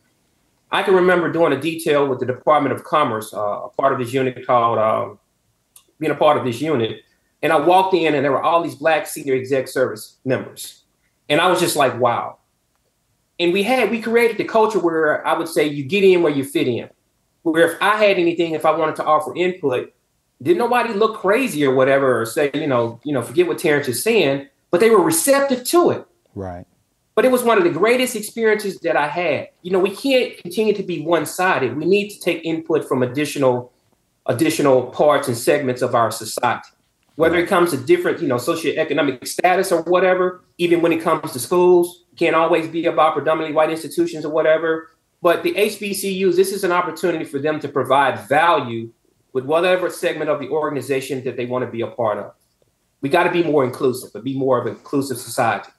I 0.70 0.82
can 0.82 0.94
remember 0.94 1.32
doing 1.32 1.54
a 1.54 1.60
detail 1.60 2.06
with 2.06 2.20
the 2.20 2.26
Department 2.26 2.74
of 2.74 2.84
Commerce, 2.84 3.32
uh, 3.32 3.38
a 3.38 3.68
part 3.70 3.94
of 3.94 3.98
this 3.98 4.12
unit 4.12 4.46
called 4.46 4.78
um, 4.78 5.18
being 5.98 6.12
a 6.12 6.16
part 6.16 6.36
of 6.36 6.44
this 6.44 6.60
unit. 6.60 7.00
And 7.42 7.50
I 7.50 7.58
walked 7.58 7.94
in 7.94 8.14
and 8.14 8.22
there 8.22 8.32
were 8.32 8.42
all 8.42 8.62
these 8.62 8.74
black 8.74 9.06
senior 9.06 9.34
exec 9.34 9.68
service 9.68 10.18
members. 10.24 10.82
And 11.30 11.40
I 11.40 11.48
was 11.48 11.60
just 11.60 11.76
like, 11.76 11.98
wow, 11.98 12.38
and 13.38 13.52
we 13.52 13.62
had 13.62 13.90
we 13.90 14.00
created 14.00 14.38
the 14.38 14.44
culture 14.44 14.78
where 14.78 15.26
I 15.26 15.36
would 15.36 15.48
say 15.48 15.66
you 15.66 15.84
get 15.84 16.04
in 16.04 16.22
where 16.22 16.32
you 16.32 16.44
fit 16.44 16.68
in. 16.68 16.88
Where 17.42 17.72
if 17.72 17.82
I 17.82 17.96
had 17.96 18.18
anything, 18.18 18.54
if 18.54 18.64
I 18.64 18.70
wanted 18.70 18.96
to 18.96 19.04
offer 19.04 19.34
input, 19.34 19.92
didn't 20.42 20.58
nobody 20.58 20.94
look 20.94 21.20
crazy 21.20 21.64
or 21.64 21.74
whatever 21.74 22.20
or 22.20 22.26
say, 22.26 22.50
you 22.54 22.66
know, 22.66 23.00
you 23.04 23.12
know, 23.12 23.22
forget 23.22 23.46
what 23.46 23.58
Terence 23.58 23.88
is 23.88 24.02
saying, 24.02 24.48
but 24.70 24.80
they 24.80 24.90
were 24.90 25.02
receptive 25.02 25.64
to 25.64 25.90
it. 25.90 26.06
Right. 26.34 26.66
But 27.14 27.24
it 27.24 27.30
was 27.30 27.42
one 27.42 27.58
of 27.58 27.64
the 27.64 27.70
greatest 27.70 28.16
experiences 28.16 28.80
that 28.80 28.96
I 28.96 29.08
had. 29.08 29.50
You 29.62 29.70
know, 29.70 29.78
we 29.78 29.94
can't 29.94 30.36
continue 30.38 30.74
to 30.74 30.82
be 30.82 31.02
one-sided. 31.02 31.76
We 31.76 31.84
need 31.84 32.10
to 32.10 32.20
take 32.20 32.44
input 32.44 32.88
from 32.88 33.02
additional 33.02 33.72
additional 34.26 34.84
parts 34.84 35.28
and 35.28 35.36
segments 35.36 35.82
of 35.82 35.94
our 35.94 36.10
society. 36.10 36.68
Whether 37.16 37.37
it 37.38 37.46
comes 37.46 37.70
to 37.70 37.77
different, 37.77 38.20
you 38.20 38.29
know, 38.29 38.37
socioeconomic 38.37 39.27
status 39.27 39.70
or 39.70 39.83
whatever, 39.83 40.42
even 40.59 40.83
when 40.83 40.92
it 40.92 41.00
comes 41.00 41.33
to 41.33 41.38
schools, 41.38 42.05
can't 42.16 42.35
always 42.35 42.68
be 42.68 42.87
about 42.87 43.14
predominantly 43.14 43.55
white 43.55 43.70
institutions 43.70 44.24
or 44.24 44.33
whatever. 44.33 44.90
But 45.22 45.42
the 45.42 45.55
HBCUs, 45.55 46.37
this 46.37 46.53
is 46.53 46.64
an 46.64 46.72
opportunity 46.72 47.24
for 47.24 47.38
them 47.38 47.61
to 47.61 47.68
provide 47.68 48.18
value 48.29 48.90
with 49.33 49.44
whatever 49.44 49.90
segment 49.90 50.31
of 50.31 50.40
the 50.40 50.48
organization 50.48 51.22
that 51.24 51.37
they 51.37 51.46
want 51.46 51.64
to 51.64 51.70
be 51.70 51.83
a 51.83 51.87
part 51.87 52.18
of. 52.18 52.33
We 53.00 53.09
got 53.09 53.24
to 53.24 53.31
be 53.31 53.42
more 53.42 53.64
inclusive, 53.64 54.11
but 54.12 54.24
be 54.24 54.37
more 54.37 54.59
of 54.59 54.66
an 54.66 54.72
inclusive 54.72 55.18
society. 55.18 55.70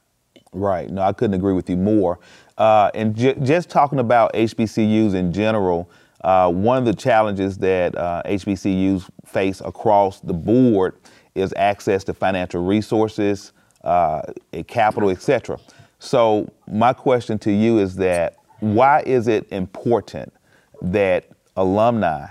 Right. 0.53 0.89
No, 0.89 1.01
I 1.01 1.11
couldn't 1.11 1.33
agree 1.33 1.53
with 1.53 1.69
you 1.69 1.77
more. 1.77 2.19
Uh, 2.57 2.91
and 2.93 3.15
j- 3.15 3.35
just 3.43 3.69
talking 3.69 3.99
about 3.99 4.33
HBCUs 4.33 5.13
in 5.13 5.33
general, 5.33 5.89
uh, 6.23 6.51
one 6.51 6.77
of 6.77 6.85
the 6.85 6.93
challenges 6.93 7.57
that 7.59 7.95
uh, 7.95 8.23
HBCUs 8.25 9.09
face 9.25 9.61
across 9.61 10.21
the 10.21 10.33
board 10.33 10.95
is 11.35 11.53
access 11.57 12.03
to 12.05 12.13
financial 12.13 12.63
resources, 12.63 13.51
uh, 13.83 14.21
capital, 14.67 15.09
etc. 15.09 15.59
So 15.99 16.51
my 16.67 16.93
question 16.93 17.37
to 17.39 17.51
you 17.51 17.77
is 17.79 17.95
that 17.97 18.37
why 18.59 19.01
is 19.01 19.27
it 19.27 19.47
important 19.51 20.33
that 20.81 21.29
alumni 21.55 22.27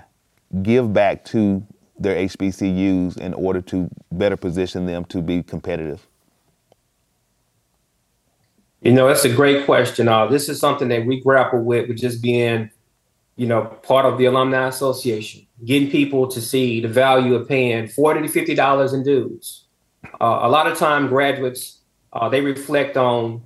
give 0.63 0.93
back 0.93 1.25
to 1.27 1.65
their 1.99 2.17
HBCUs 2.27 3.19
in 3.19 3.35
order 3.35 3.61
to 3.63 3.89
better 4.11 4.37
position 4.37 4.87
them 4.87 5.05
to 5.07 5.23
be 5.23 5.43
competitive? 5.43 6.07
You 8.81 8.93
know, 8.93 9.09
that's 9.09 9.25
a 9.25 9.35
great 9.35 9.65
question. 9.65 10.09
Uh, 10.09 10.27
this 10.27 10.49
is 10.49 10.61
something 10.61 10.89
that 10.89 11.07
we 11.07 11.21
grapple 11.21 11.63
with, 11.63 11.89
with 11.89 11.97
just 11.97 12.23
being, 12.23 12.71
you 13.37 13.47
know, 13.47 13.65
part 13.65 14.05
of 14.05 14.19
the 14.19 14.27
Alumni 14.27 14.69
Association, 14.69 15.44
getting 15.65 15.91
people 15.91 16.27
to 16.29 16.41
see 16.41 16.81
the 16.81 16.89
value 16.89 17.35
of 17.35 17.49
paying 17.49 17.89
forty 17.89 18.23
to 18.23 18.29
fifty 18.29 18.55
dollars 18.55 18.93
in 18.93 19.03
dues. 19.03 19.65
Uh, 20.21 20.41
a 20.43 20.49
lot 20.49 20.67
of 20.67 20.79
time, 20.79 21.09
graduates 21.09 21.81
uh, 22.13 22.29
they 22.29 22.41
reflect 22.41 22.97
on 22.97 23.43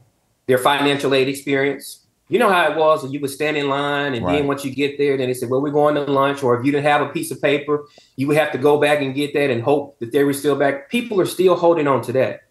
their 0.46 0.58
financial 0.58 1.14
aid 1.14 1.28
experience. 1.28 2.06
You 2.28 2.38
know 2.38 2.50
how 2.50 2.70
it 2.70 2.76
was 2.76 3.02
when 3.02 3.12
you 3.12 3.20
would 3.20 3.30
stand 3.30 3.56
in 3.56 3.70
line 3.70 4.14
and 4.14 4.24
right. 4.24 4.36
then 4.36 4.46
once 4.46 4.62
you 4.62 4.74
get 4.74 4.98
there, 4.98 5.16
then 5.16 5.28
they 5.28 5.34
said, 5.34 5.48
well, 5.48 5.62
we're 5.62 5.70
going 5.70 5.94
to 5.94 6.02
lunch. 6.02 6.42
Or 6.42 6.58
if 6.58 6.64
you 6.64 6.72
didn't 6.72 6.84
have 6.84 7.00
a 7.00 7.08
piece 7.08 7.30
of 7.30 7.40
paper, 7.40 7.86
you 8.16 8.26
would 8.26 8.36
have 8.36 8.52
to 8.52 8.58
go 8.58 8.78
back 8.78 9.00
and 9.00 9.14
get 9.14 9.32
that 9.32 9.48
and 9.48 9.62
hope 9.62 9.98
that 10.00 10.12
they 10.12 10.24
were 10.24 10.34
still 10.34 10.54
back. 10.54 10.90
People 10.90 11.20
are 11.22 11.26
still 11.26 11.56
holding 11.56 11.88
on 11.88 12.02
to 12.02 12.12
that. 12.12 12.42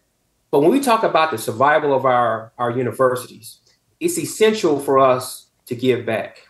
But 0.50 0.60
when 0.60 0.72
we 0.72 0.80
talk 0.80 1.04
about 1.04 1.30
the 1.30 1.38
survival 1.38 1.94
of 1.94 2.04
our, 2.04 2.52
our 2.58 2.72
universities, 2.72 3.58
it's 4.00 4.18
essential 4.18 4.80
for 4.80 4.98
us 4.98 5.46
to 5.66 5.76
give 5.76 6.04
back. 6.04 6.47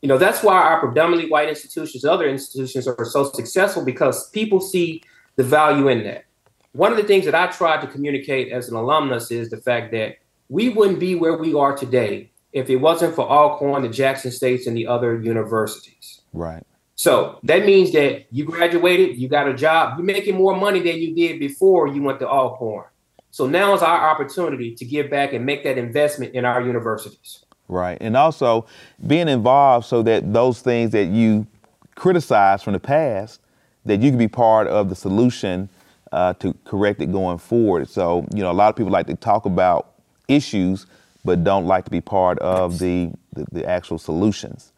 You 0.00 0.08
know, 0.08 0.18
that's 0.18 0.42
why 0.42 0.56
our 0.56 0.80
predominantly 0.80 1.30
white 1.30 1.48
institutions, 1.48 2.04
other 2.04 2.28
institutions 2.28 2.86
are 2.86 3.04
so 3.04 3.30
successful 3.30 3.84
because 3.84 4.30
people 4.30 4.60
see 4.60 5.02
the 5.36 5.42
value 5.42 5.88
in 5.88 6.04
that. 6.04 6.24
One 6.72 6.92
of 6.92 6.98
the 6.98 7.04
things 7.04 7.24
that 7.24 7.34
I 7.34 7.48
tried 7.48 7.80
to 7.80 7.86
communicate 7.86 8.52
as 8.52 8.68
an 8.68 8.76
alumnus 8.76 9.30
is 9.30 9.50
the 9.50 9.56
fact 9.56 9.90
that 9.92 10.18
we 10.48 10.68
wouldn't 10.68 11.00
be 11.00 11.14
where 11.14 11.36
we 11.36 11.54
are 11.54 11.76
today 11.76 12.30
if 12.52 12.70
it 12.70 12.76
wasn't 12.76 13.14
for 13.14 13.28
Alcorn, 13.28 13.82
the 13.82 13.88
Jackson 13.88 14.30
States, 14.30 14.66
and 14.66 14.76
the 14.76 14.86
other 14.86 15.20
universities. 15.20 16.20
Right. 16.32 16.64
So 16.94 17.38
that 17.44 17.64
means 17.64 17.92
that 17.92 18.26
you 18.32 18.44
graduated, 18.44 19.18
you 19.18 19.28
got 19.28 19.48
a 19.48 19.54
job, 19.54 19.98
you're 19.98 20.04
making 20.04 20.36
more 20.36 20.56
money 20.56 20.80
than 20.80 20.96
you 20.96 21.14
did 21.14 21.38
before 21.38 21.86
you 21.86 22.02
went 22.02 22.18
to 22.20 22.28
Alcorn. 22.28 22.86
So 23.30 23.46
now 23.46 23.74
is 23.74 23.82
our 23.82 24.10
opportunity 24.10 24.74
to 24.74 24.84
give 24.84 25.10
back 25.10 25.32
and 25.32 25.46
make 25.46 25.62
that 25.64 25.78
investment 25.78 26.34
in 26.34 26.44
our 26.44 26.60
universities. 26.60 27.44
Right. 27.68 27.98
And 28.00 28.16
also 28.16 28.66
being 29.06 29.28
involved 29.28 29.86
so 29.86 30.02
that 30.02 30.32
those 30.32 30.60
things 30.60 30.90
that 30.92 31.06
you 31.06 31.46
criticize 31.94 32.62
from 32.62 32.72
the 32.72 32.80
past, 32.80 33.40
that 33.84 34.00
you 34.00 34.10
can 34.10 34.18
be 34.18 34.28
part 34.28 34.66
of 34.68 34.88
the 34.88 34.94
solution 34.94 35.68
uh, 36.12 36.32
to 36.34 36.54
correct 36.64 37.02
it 37.02 37.12
going 37.12 37.38
forward. 37.38 37.88
So, 37.88 38.26
you 38.34 38.42
know, 38.42 38.50
a 38.50 38.52
lot 38.52 38.70
of 38.70 38.76
people 38.76 38.92
like 38.92 39.06
to 39.08 39.14
talk 39.14 39.44
about 39.44 39.92
issues, 40.28 40.86
but 41.24 41.44
don't 41.44 41.66
like 41.66 41.84
to 41.84 41.90
be 41.90 42.00
part 42.00 42.38
of 42.38 42.78
the, 42.78 43.10
the, 43.34 43.44
the 43.52 43.66
actual 43.66 43.98
solutions. 43.98 44.72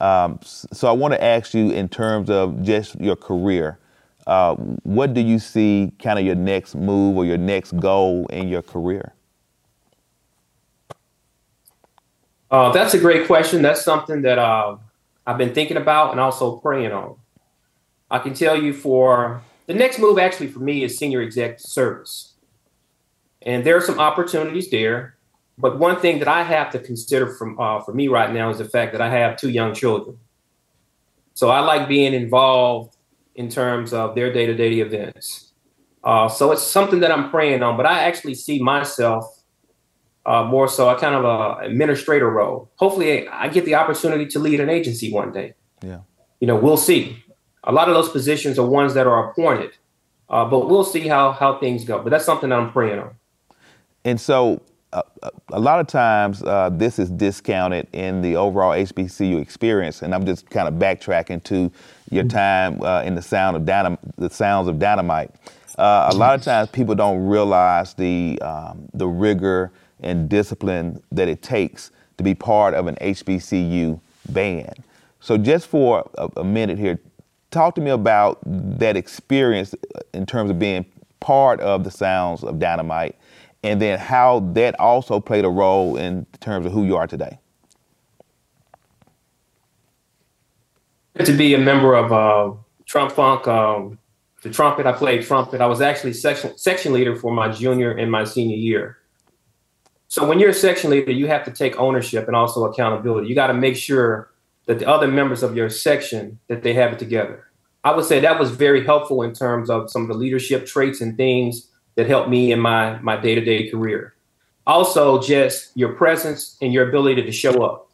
Um, 0.00 0.40
so 0.42 0.88
I 0.88 0.92
want 0.92 1.14
to 1.14 1.22
ask 1.22 1.54
you 1.54 1.70
in 1.70 1.88
terms 1.88 2.28
of 2.28 2.62
just 2.62 3.00
your 3.00 3.14
career, 3.14 3.78
uh, 4.26 4.56
what 4.56 5.14
do 5.14 5.20
you 5.20 5.38
see 5.38 5.92
kind 6.00 6.18
of 6.18 6.24
your 6.24 6.34
next 6.34 6.74
move 6.74 7.16
or 7.16 7.24
your 7.24 7.38
next 7.38 7.78
goal 7.78 8.26
in 8.26 8.48
your 8.48 8.62
career? 8.62 9.14
Uh, 12.52 12.70
that's 12.70 12.92
a 12.92 12.98
great 12.98 13.26
question. 13.26 13.62
That's 13.62 13.82
something 13.82 14.20
that 14.22 14.38
uh, 14.38 14.76
I've 15.26 15.38
been 15.38 15.54
thinking 15.54 15.78
about 15.78 16.10
and 16.10 16.20
also 16.20 16.58
praying 16.58 16.92
on. 16.92 17.16
I 18.10 18.18
can 18.18 18.34
tell 18.34 18.62
you 18.62 18.74
for 18.74 19.42
the 19.66 19.72
next 19.72 19.98
move, 19.98 20.18
actually, 20.18 20.48
for 20.48 20.58
me 20.58 20.84
is 20.84 20.98
senior 20.98 21.22
executive 21.22 21.62
service. 21.62 22.34
And 23.40 23.64
there 23.64 23.74
are 23.74 23.80
some 23.80 23.98
opportunities 23.98 24.70
there. 24.70 25.16
But 25.56 25.78
one 25.78 25.98
thing 25.98 26.18
that 26.18 26.28
I 26.28 26.42
have 26.42 26.70
to 26.72 26.78
consider 26.78 27.34
from 27.34 27.58
uh, 27.58 27.80
for 27.80 27.94
me 27.94 28.08
right 28.08 28.30
now 28.30 28.50
is 28.50 28.58
the 28.58 28.68
fact 28.68 28.92
that 28.92 29.00
I 29.00 29.08
have 29.08 29.38
two 29.38 29.48
young 29.48 29.74
children. 29.74 30.18
So 31.32 31.48
I 31.48 31.60
like 31.60 31.88
being 31.88 32.12
involved 32.12 32.96
in 33.34 33.48
terms 33.48 33.94
of 33.94 34.14
their 34.14 34.30
day 34.30 34.44
to 34.44 34.54
day 34.54 34.80
events. 34.80 35.52
Uh, 36.04 36.28
so 36.28 36.52
it's 36.52 36.62
something 36.62 37.00
that 37.00 37.10
I'm 37.10 37.30
praying 37.30 37.62
on, 37.62 37.78
but 37.78 37.86
I 37.86 38.00
actually 38.00 38.34
see 38.34 38.62
myself 38.62 39.41
uh, 40.24 40.44
more 40.44 40.68
so 40.68 40.88
a 40.88 40.98
kind 40.98 41.14
of 41.14 41.24
a 41.24 41.64
administrator 41.64 42.30
role. 42.30 42.70
Hopefully, 42.76 43.26
I 43.28 43.48
get 43.48 43.64
the 43.64 43.74
opportunity 43.74 44.26
to 44.26 44.38
lead 44.38 44.60
an 44.60 44.68
agency 44.68 45.12
one 45.12 45.32
day. 45.32 45.54
Yeah, 45.82 46.00
you 46.40 46.46
know, 46.46 46.56
we'll 46.56 46.76
see. 46.76 47.22
A 47.64 47.72
lot 47.72 47.88
of 47.88 47.94
those 47.94 48.08
positions 48.08 48.58
are 48.58 48.66
ones 48.66 48.94
that 48.94 49.06
are 49.06 49.30
appointed, 49.30 49.76
uh, 50.28 50.44
but 50.44 50.68
we'll 50.68 50.84
see 50.84 51.08
how 51.08 51.32
how 51.32 51.58
things 51.58 51.84
go. 51.84 52.02
But 52.02 52.10
that's 52.10 52.24
something 52.24 52.50
that 52.50 52.58
I'm 52.58 52.72
praying 52.72 52.98
on. 52.98 53.14
And 54.04 54.20
so, 54.20 54.60
uh, 54.92 55.02
a 55.52 55.60
lot 55.60 55.80
of 55.80 55.86
times, 55.86 56.42
uh, 56.42 56.70
this 56.72 56.98
is 56.98 57.08
discounted 57.10 57.86
in 57.92 58.20
the 58.20 58.36
overall 58.36 58.72
HBCU 58.72 59.40
experience. 59.40 60.02
And 60.02 60.14
I'm 60.14 60.26
just 60.26 60.50
kind 60.50 60.68
of 60.68 60.74
backtracking 60.74 61.42
to 61.44 61.70
your 62.10 62.24
mm-hmm. 62.24 62.28
time 62.28 62.82
uh, 62.82 63.02
in 63.02 63.14
the 63.14 63.22
sound 63.22 63.56
of 63.56 63.62
dynam- 63.62 63.98
the 64.18 64.30
sounds 64.30 64.68
of 64.68 64.78
dynamite. 64.78 65.30
Uh, 65.78 66.10
a 66.12 66.14
lot 66.14 66.34
of 66.34 66.42
times, 66.42 66.68
people 66.68 66.94
don't 66.94 67.26
realize 67.26 67.94
the 67.94 68.38
um, 68.42 68.88
the 68.92 69.08
rigor 69.08 69.72
and 70.02 70.28
discipline 70.28 71.02
that 71.10 71.28
it 71.28 71.42
takes 71.42 71.90
to 72.18 72.24
be 72.24 72.34
part 72.34 72.74
of 72.74 72.86
an 72.86 72.96
HBCU 72.96 74.00
band. 74.28 74.82
So, 75.20 75.38
just 75.38 75.66
for 75.68 76.08
a, 76.18 76.28
a 76.36 76.44
minute 76.44 76.78
here, 76.78 76.98
talk 77.50 77.74
to 77.76 77.80
me 77.80 77.90
about 77.90 78.38
that 78.44 78.96
experience 78.96 79.74
in 80.12 80.26
terms 80.26 80.50
of 80.50 80.58
being 80.58 80.84
part 81.20 81.60
of 81.60 81.84
the 81.84 81.90
sounds 81.90 82.42
of 82.42 82.58
Dynamite, 82.58 83.16
and 83.62 83.80
then 83.80 83.98
how 83.98 84.40
that 84.54 84.78
also 84.80 85.20
played 85.20 85.44
a 85.44 85.48
role 85.48 85.96
in 85.96 86.26
terms 86.40 86.66
of 86.66 86.72
who 86.72 86.84
you 86.84 86.96
are 86.96 87.06
today. 87.06 87.38
To 91.24 91.32
be 91.36 91.54
a 91.54 91.58
member 91.58 91.94
of 91.94 92.12
uh, 92.12 92.56
Trump 92.86 93.12
Funk, 93.12 93.46
um, 93.46 93.98
the 94.42 94.50
trumpet, 94.50 94.86
I 94.86 94.92
played 94.92 95.22
trumpet. 95.22 95.60
I 95.60 95.66
was 95.66 95.80
actually 95.80 96.14
section, 96.14 96.58
section 96.58 96.92
leader 96.92 97.14
for 97.14 97.32
my 97.32 97.48
junior 97.48 97.92
and 97.92 98.10
my 98.10 98.24
senior 98.24 98.56
year. 98.56 98.98
So 100.12 100.28
when 100.28 100.38
you're 100.38 100.50
a 100.50 100.52
section 100.54 100.90
leader, 100.90 101.10
you 101.10 101.26
have 101.28 101.42
to 101.46 101.50
take 101.50 101.80
ownership 101.80 102.26
and 102.26 102.36
also 102.36 102.66
accountability. 102.66 103.28
You 103.28 103.34
got 103.34 103.46
to 103.46 103.54
make 103.54 103.76
sure 103.76 104.30
that 104.66 104.78
the 104.78 104.86
other 104.86 105.08
members 105.08 105.42
of 105.42 105.56
your 105.56 105.70
section 105.70 106.38
that 106.48 106.62
they 106.62 106.74
have 106.74 106.92
it 106.92 106.98
together. 106.98 107.46
I 107.82 107.96
would 107.96 108.04
say 108.04 108.20
that 108.20 108.38
was 108.38 108.50
very 108.50 108.84
helpful 108.84 109.22
in 109.22 109.32
terms 109.32 109.70
of 109.70 109.90
some 109.90 110.02
of 110.02 110.08
the 110.08 110.14
leadership 110.14 110.66
traits 110.66 111.00
and 111.00 111.16
things 111.16 111.70
that 111.94 112.08
helped 112.08 112.28
me 112.28 112.52
in 112.52 112.60
my 112.60 112.98
my 112.98 113.16
day-to-day 113.16 113.70
career. 113.70 114.14
Also, 114.66 115.18
just 115.18 115.74
your 115.78 115.94
presence 115.94 116.58
and 116.60 116.74
your 116.74 116.90
ability 116.90 117.22
to 117.22 117.32
show 117.32 117.62
up. 117.62 117.90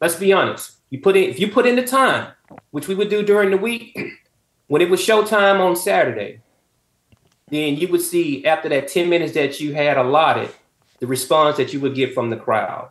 Let's 0.00 0.16
be 0.16 0.32
honest. 0.32 0.78
You 0.88 1.02
put 1.02 1.14
in 1.14 1.24
if 1.24 1.38
you 1.38 1.48
put 1.48 1.66
in 1.66 1.76
the 1.76 1.86
time, 1.86 2.32
which 2.70 2.88
we 2.88 2.94
would 2.94 3.10
do 3.10 3.22
during 3.22 3.50
the 3.50 3.58
week, 3.58 3.94
when 4.68 4.80
it 4.80 4.88
was 4.88 5.06
showtime 5.06 5.60
on 5.60 5.76
Saturday, 5.76 6.40
then 7.50 7.76
you 7.76 7.88
would 7.88 8.00
see 8.00 8.46
after 8.46 8.70
that 8.70 8.88
10 8.88 9.10
minutes 9.10 9.34
that 9.34 9.60
you 9.60 9.74
had 9.74 9.98
allotted, 9.98 10.48
the 11.04 11.08
response 11.08 11.58
that 11.58 11.74
you 11.74 11.80
would 11.80 11.94
get 11.94 12.14
from 12.14 12.30
the 12.30 12.36
crowd. 12.36 12.90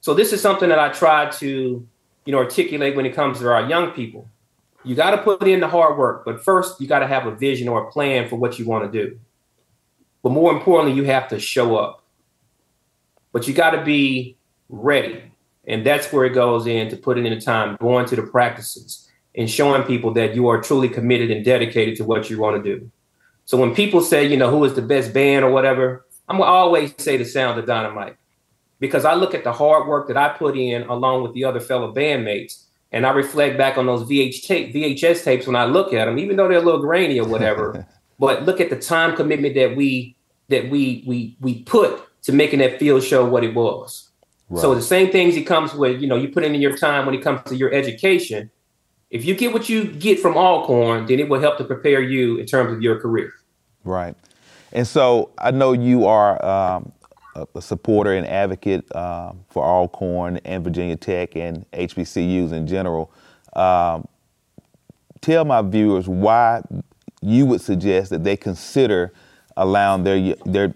So 0.00 0.14
this 0.14 0.32
is 0.32 0.40
something 0.40 0.70
that 0.70 0.78
I 0.78 0.88
try 0.88 1.28
to, 1.32 1.86
you 2.24 2.32
know, 2.32 2.38
articulate 2.38 2.96
when 2.96 3.04
it 3.04 3.14
comes 3.14 3.40
to 3.40 3.52
our 3.52 3.68
young 3.68 3.90
people. 3.90 4.26
You 4.84 4.94
got 4.94 5.10
to 5.10 5.18
put 5.18 5.46
in 5.46 5.60
the 5.60 5.68
hard 5.68 5.98
work, 5.98 6.24
but 6.24 6.42
first 6.42 6.80
you 6.80 6.86
got 6.86 7.00
to 7.00 7.06
have 7.06 7.26
a 7.26 7.34
vision 7.34 7.68
or 7.68 7.86
a 7.86 7.90
plan 7.92 8.26
for 8.26 8.36
what 8.36 8.58
you 8.58 8.64
want 8.64 8.90
to 8.90 9.04
do. 9.04 9.18
But 10.22 10.30
more 10.30 10.50
importantly, 10.50 10.96
you 10.96 11.04
have 11.04 11.28
to 11.28 11.38
show 11.38 11.76
up. 11.76 12.04
But 13.32 13.46
you 13.46 13.52
got 13.52 13.72
to 13.72 13.84
be 13.84 14.38
ready. 14.70 15.22
And 15.66 15.84
that's 15.84 16.10
where 16.10 16.24
it 16.24 16.32
goes 16.32 16.66
in 16.66 16.88
to 16.88 16.96
putting 16.96 17.26
in 17.26 17.34
the 17.34 17.40
time, 17.40 17.76
going 17.78 18.06
to 18.06 18.16
the 18.16 18.22
practices 18.22 19.10
and 19.34 19.50
showing 19.50 19.82
people 19.82 20.14
that 20.14 20.34
you 20.34 20.48
are 20.48 20.62
truly 20.62 20.88
committed 20.88 21.30
and 21.30 21.44
dedicated 21.44 21.96
to 21.96 22.04
what 22.04 22.30
you 22.30 22.38
want 22.38 22.64
to 22.64 22.76
do. 22.76 22.90
So 23.44 23.58
when 23.58 23.74
people 23.74 24.00
say, 24.00 24.26
you 24.26 24.38
know, 24.38 24.50
who 24.50 24.64
is 24.64 24.72
the 24.72 24.80
best 24.80 25.12
band 25.12 25.44
or 25.44 25.50
whatever, 25.50 26.05
I'm 26.28 26.38
gonna 26.38 26.50
always 26.50 26.94
say 26.98 27.16
the 27.16 27.24
sound 27.24 27.58
of 27.58 27.66
dynamite 27.66 28.16
because 28.80 29.04
I 29.04 29.14
look 29.14 29.34
at 29.34 29.44
the 29.44 29.52
hard 29.52 29.86
work 29.86 30.08
that 30.08 30.16
I 30.16 30.30
put 30.30 30.56
in 30.56 30.82
along 30.84 31.22
with 31.22 31.34
the 31.34 31.44
other 31.44 31.60
fellow 31.60 31.92
bandmates, 31.92 32.64
and 32.92 33.06
I 33.06 33.10
reflect 33.10 33.56
back 33.56 33.78
on 33.78 33.86
those 33.86 34.08
VH 34.08 34.46
tape, 34.46 34.74
VHS 34.74 35.24
tapes 35.24 35.46
when 35.46 35.56
I 35.56 35.64
look 35.64 35.92
at 35.92 36.06
them, 36.06 36.18
even 36.18 36.36
though 36.36 36.48
they're 36.48 36.58
a 36.58 36.62
little 36.62 36.80
grainy 36.80 37.18
or 37.20 37.28
whatever. 37.28 37.86
but 38.18 38.44
look 38.44 38.60
at 38.60 38.70
the 38.70 38.78
time 38.78 39.16
commitment 39.16 39.54
that 39.54 39.76
we 39.76 40.16
that 40.48 40.70
we 40.70 41.04
we 41.06 41.36
we 41.40 41.62
put 41.62 42.02
to 42.22 42.32
making 42.32 42.58
that 42.58 42.78
field 42.78 43.02
show 43.02 43.24
what 43.24 43.44
it 43.44 43.54
was. 43.54 44.10
Right. 44.48 44.60
So 44.60 44.74
the 44.74 44.82
same 44.82 45.10
things 45.10 45.36
it 45.36 45.42
comes 45.42 45.74
with, 45.74 46.00
you 46.00 46.06
know, 46.06 46.16
you 46.16 46.28
put 46.28 46.44
in 46.44 46.54
your 46.54 46.76
time 46.76 47.04
when 47.06 47.14
it 47.14 47.22
comes 47.22 47.42
to 47.44 47.56
your 47.56 47.72
education. 47.72 48.50
If 49.10 49.24
you 49.24 49.34
get 49.34 49.52
what 49.52 49.68
you 49.68 49.86
get 49.86 50.20
from 50.20 50.36
Alcorn, 50.36 51.06
then 51.06 51.20
it 51.20 51.28
will 51.28 51.40
help 51.40 51.58
to 51.58 51.64
prepare 51.64 52.00
you 52.00 52.38
in 52.38 52.46
terms 52.46 52.72
of 52.72 52.82
your 52.82 53.00
career. 53.00 53.32
Right. 53.84 54.16
And 54.72 54.86
so 54.86 55.30
I 55.38 55.50
know 55.50 55.72
you 55.72 56.06
are 56.06 56.44
um, 56.44 56.92
a, 57.54 57.62
supporter 57.62 58.14
and 58.14 58.26
advocate 58.26 58.90
uh, 58.92 59.32
for 59.48 59.64
Alcorn 59.64 60.38
and 60.44 60.64
Virginia 60.64 60.96
Tech 60.96 61.36
and 61.36 61.70
HBCUs 61.72 62.52
in 62.52 62.66
general. 62.66 63.12
Um, 63.54 64.06
tell 65.20 65.44
my 65.44 65.62
viewers 65.62 66.08
why 66.08 66.62
you 67.22 67.46
would 67.46 67.60
suggest 67.60 68.10
that 68.10 68.24
they 68.24 68.36
consider 68.36 69.12
allowing 69.56 70.04
their 70.04 70.34
their 70.44 70.74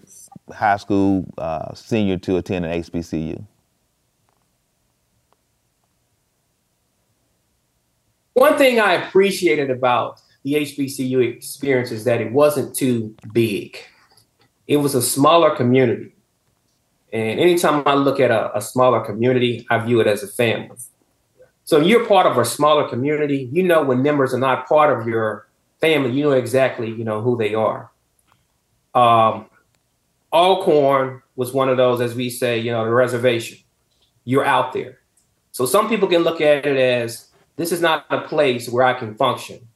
high 0.51 0.77
school 0.77 1.25
uh, 1.37 1.73
senior 1.73 2.17
to 2.17 2.37
attend 2.37 2.65
an 2.65 2.81
HBCU. 2.81 3.45
One 8.33 8.57
thing 8.57 8.79
I 8.79 8.93
appreciated 8.93 9.69
about 9.69 10.21
the 10.43 10.55
HBCU 10.55 11.35
experience 11.35 11.91
is 11.91 12.03
that 12.05 12.21
it 12.21 12.31
wasn't 12.31 12.75
too 12.75 13.15
big. 13.31 13.77
It 14.67 14.77
was 14.77 14.95
a 14.95 15.01
smaller 15.01 15.55
community. 15.55 16.13
And 17.13 17.39
anytime 17.39 17.83
I 17.85 17.95
look 17.95 18.19
at 18.19 18.31
a, 18.31 18.57
a 18.57 18.61
smaller 18.61 19.01
community, 19.01 19.65
I 19.69 19.79
view 19.79 19.99
it 19.99 20.07
as 20.07 20.23
a 20.23 20.27
family. 20.27 20.77
So 21.63 21.79
you're 21.79 22.05
part 22.05 22.25
of 22.25 22.37
a 22.37 22.45
smaller 22.45 22.87
community, 22.89 23.49
you 23.51 23.63
know 23.63 23.83
when 23.83 24.01
members 24.01 24.33
are 24.33 24.39
not 24.39 24.67
part 24.67 24.97
of 24.97 25.07
your 25.07 25.47
family, 25.79 26.11
you 26.11 26.23
know 26.23 26.31
exactly, 26.31 26.89
you 26.89 27.03
know, 27.03 27.21
who 27.21 27.37
they 27.37 27.53
are. 27.53 27.91
Um, 28.93 29.45
Alcorn 30.33 31.21
was 31.35 31.53
one 31.53 31.69
of 31.69 31.77
those, 31.77 32.01
as 32.01 32.15
we 32.15 32.29
say, 32.29 32.59
you 32.59 32.71
know, 32.71 32.85
the 32.85 32.91
reservation. 32.91 33.57
You're 34.23 34.45
out 34.45 34.73
there. 34.73 34.99
So 35.51 35.65
some 35.65 35.89
people 35.89 36.07
can 36.07 36.23
look 36.23 36.41
at 36.41 36.65
it 36.65 36.77
as 36.77 37.29
this 37.57 37.71
is 37.71 37.81
not 37.81 38.05
a 38.09 38.21
place 38.21 38.69
where 38.69 38.85
I 38.85 38.93
can 38.93 39.15
function. 39.15 39.67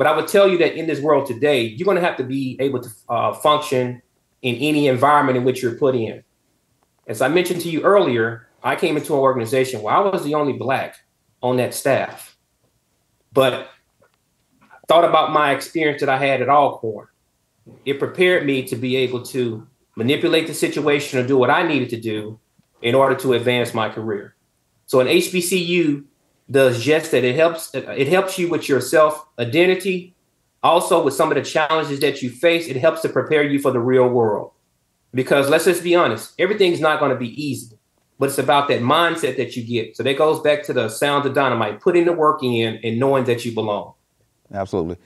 But 0.00 0.06
I 0.06 0.16
would 0.16 0.28
tell 0.28 0.48
you 0.48 0.56
that 0.56 0.76
in 0.76 0.86
this 0.86 0.98
world 0.98 1.26
today, 1.26 1.60
you're 1.60 1.84
going 1.84 1.98
to 1.98 2.02
have 2.02 2.16
to 2.16 2.24
be 2.24 2.56
able 2.58 2.80
to 2.80 2.88
uh, 3.10 3.34
function 3.34 4.00
in 4.40 4.56
any 4.56 4.88
environment 4.88 5.36
in 5.36 5.44
which 5.44 5.62
you're 5.62 5.74
put 5.74 5.94
in. 5.94 6.24
As 7.06 7.20
I 7.20 7.28
mentioned 7.28 7.60
to 7.60 7.68
you 7.68 7.82
earlier, 7.82 8.48
I 8.62 8.76
came 8.76 8.96
into 8.96 9.12
an 9.12 9.18
organization 9.18 9.82
where 9.82 9.92
I 9.92 10.00
was 10.00 10.24
the 10.24 10.36
only 10.36 10.54
black 10.54 10.96
on 11.42 11.58
that 11.58 11.74
staff. 11.74 12.34
But 13.34 13.68
thought 14.88 15.04
about 15.04 15.32
my 15.32 15.52
experience 15.52 16.00
that 16.00 16.08
I 16.08 16.16
had 16.16 16.40
at 16.40 16.48
Alcorn. 16.48 17.08
It 17.84 17.98
prepared 17.98 18.46
me 18.46 18.66
to 18.68 18.76
be 18.76 18.96
able 18.96 19.22
to 19.24 19.68
manipulate 19.96 20.46
the 20.46 20.54
situation 20.54 21.18
and 21.18 21.28
do 21.28 21.36
what 21.36 21.50
I 21.50 21.68
needed 21.68 21.90
to 21.90 22.00
do 22.00 22.40
in 22.80 22.94
order 22.94 23.16
to 23.16 23.34
advance 23.34 23.74
my 23.74 23.90
career. 23.90 24.34
So 24.86 25.00
an 25.00 25.08
HBCU 25.08 26.06
does 26.50 26.82
just 26.82 27.10
that. 27.12 27.24
It 27.24 27.36
helps 27.36 27.74
it 27.74 28.08
helps 28.08 28.38
you 28.38 28.48
with 28.48 28.68
your 28.68 28.80
self 28.80 29.26
identity, 29.38 30.14
Also, 30.62 31.02
with 31.02 31.14
some 31.14 31.30
of 31.30 31.36
the 31.36 31.42
challenges 31.42 32.00
that 32.00 32.22
you 32.22 32.30
face, 32.30 32.66
it 32.66 32.76
helps 32.76 33.02
to 33.02 33.08
prepare 33.08 33.42
you 33.42 33.58
for 33.58 33.70
the 33.70 33.80
real 33.80 34.08
world. 34.08 34.52
Because 35.12 35.48
let's 35.48 35.64
just 35.64 35.82
be 35.82 35.94
honest, 35.94 36.34
everything's 36.38 36.80
not 36.80 37.00
going 37.00 37.10
to 37.10 37.16
be 37.16 37.30
easy, 37.42 37.76
but 38.18 38.28
it's 38.28 38.38
about 38.38 38.68
that 38.68 38.80
mindset 38.80 39.36
that 39.38 39.56
you 39.56 39.64
get. 39.64 39.96
So 39.96 40.02
that 40.02 40.16
goes 40.16 40.40
back 40.40 40.62
to 40.64 40.72
the 40.72 40.88
sound 40.88 41.26
of 41.26 41.34
dynamite, 41.34 41.80
putting 41.80 42.04
the 42.04 42.12
work 42.12 42.42
in 42.42 42.78
and 42.84 42.98
knowing 42.98 43.24
that 43.24 43.44
you 43.44 43.52
belong. 43.52 43.94
Absolutely. 44.52 44.96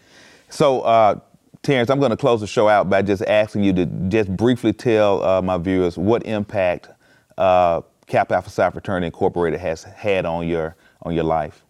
So, 0.51 0.81
uh, 0.83 1.21
Terence, 1.63 1.89
I'm 1.89 1.99
going 1.99 2.11
to 2.11 2.17
close 2.17 2.41
the 2.41 2.47
show 2.47 2.69
out 2.69 2.91
by 2.91 3.01
just 3.01 3.23
asking 3.23 3.65
you 3.65 3.73
to 3.73 3.87
just 4.09 4.35
briefly 4.37 4.75
tell 4.75 5.23
uh, 5.23 5.41
my 5.41 5.57
viewers 5.57 5.97
what 5.97 6.25
impact 6.27 6.91
uh, 7.39 7.81
Kappa 8.07 8.35
Alpha 8.35 8.51
Psi 8.51 8.71
Fraternity 8.71 9.07
Incorporated 9.07 9.59
has 9.61 9.83
had 9.85 10.27
on 10.27 10.47
your 10.47 10.77
on 11.05 11.15
your 11.15 11.25
life. 11.25 11.65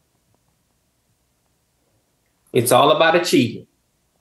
It's 2.52 2.70
all 2.70 2.92
about 2.92 3.16
achievement. 3.16 3.68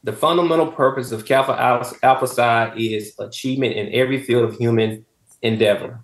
The 0.03 0.11
fundamental 0.11 0.71
purpose 0.71 1.11
of 1.11 1.25
Kappa 1.25 1.53
Alpha, 1.53 1.95
Alpha 2.03 2.27
Psi 2.27 2.73
is 2.75 3.13
achievement 3.19 3.75
in 3.75 3.93
every 3.93 4.21
field 4.21 4.43
of 4.43 4.57
human 4.57 5.05
endeavor. 5.41 6.03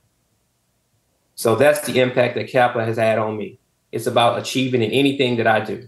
So 1.35 1.55
that's 1.55 1.81
the 1.81 1.99
impact 1.99 2.35
that 2.35 2.49
Kappa 2.49 2.85
has 2.85 2.97
had 2.97 3.17
on 3.17 3.35
me. 3.35 3.59
It's 3.91 4.05
about 4.05 4.39
achieving 4.39 4.83
in 4.83 4.91
anything 4.91 5.37
that 5.37 5.47
I 5.47 5.61
do. 5.61 5.87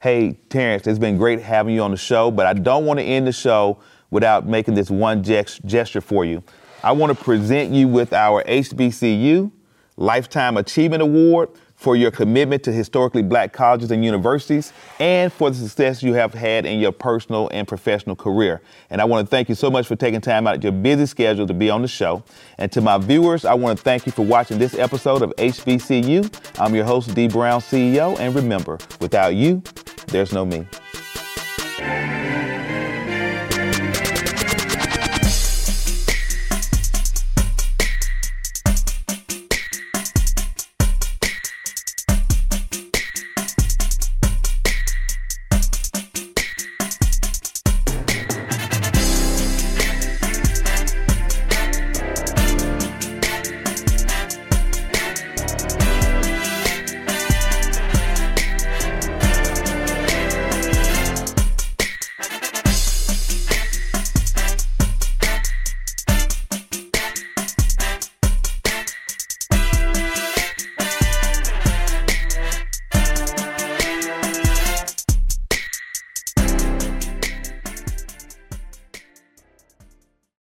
Hey, 0.00 0.38
Terence, 0.48 0.86
it's 0.86 0.98
been 0.98 1.16
great 1.16 1.40
having 1.40 1.74
you 1.74 1.82
on 1.82 1.90
the 1.90 1.96
show, 1.96 2.30
but 2.30 2.46
I 2.46 2.52
don't 2.52 2.84
want 2.84 3.00
to 3.00 3.04
end 3.04 3.26
the 3.26 3.32
show 3.32 3.80
without 4.10 4.46
making 4.46 4.74
this 4.74 4.90
one 4.90 5.22
gest- 5.22 5.64
gesture 5.64 6.00
for 6.00 6.24
you. 6.24 6.42
I 6.84 6.92
want 6.92 7.16
to 7.16 7.24
present 7.24 7.72
you 7.72 7.88
with 7.88 8.12
our 8.12 8.44
HBCU 8.44 9.50
Lifetime 9.96 10.56
Achievement 10.56 11.02
Award 11.02 11.48
for 11.78 11.94
your 11.94 12.10
commitment 12.10 12.64
to 12.64 12.72
historically 12.72 13.22
black 13.22 13.52
colleges 13.52 13.92
and 13.92 14.04
universities 14.04 14.72
and 14.98 15.32
for 15.32 15.48
the 15.48 15.56
success 15.56 16.02
you 16.02 16.12
have 16.12 16.34
had 16.34 16.66
in 16.66 16.80
your 16.80 16.90
personal 16.90 17.48
and 17.52 17.68
professional 17.68 18.16
career. 18.16 18.60
And 18.90 19.00
I 19.00 19.04
want 19.04 19.24
to 19.24 19.30
thank 19.30 19.48
you 19.48 19.54
so 19.54 19.70
much 19.70 19.86
for 19.86 19.94
taking 19.94 20.20
time 20.20 20.48
out 20.48 20.56
of 20.56 20.64
your 20.64 20.72
busy 20.72 21.06
schedule 21.06 21.46
to 21.46 21.54
be 21.54 21.70
on 21.70 21.82
the 21.82 21.88
show. 21.88 22.24
And 22.58 22.70
to 22.72 22.80
my 22.80 22.98
viewers, 22.98 23.44
I 23.44 23.54
want 23.54 23.78
to 23.78 23.84
thank 23.84 24.06
you 24.06 24.12
for 24.12 24.24
watching 24.24 24.58
this 24.58 24.74
episode 24.74 25.22
of 25.22 25.30
HBCYou. 25.36 26.60
I'm 26.60 26.74
your 26.74 26.84
host, 26.84 27.14
Dee 27.14 27.28
Brown, 27.28 27.60
CEO. 27.60 28.18
And 28.18 28.34
remember, 28.34 28.78
without 29.00 29.36
you, 29.36 29.62
there's 30.08 30.32
no 30.32 30.44
me. 30.44 30.66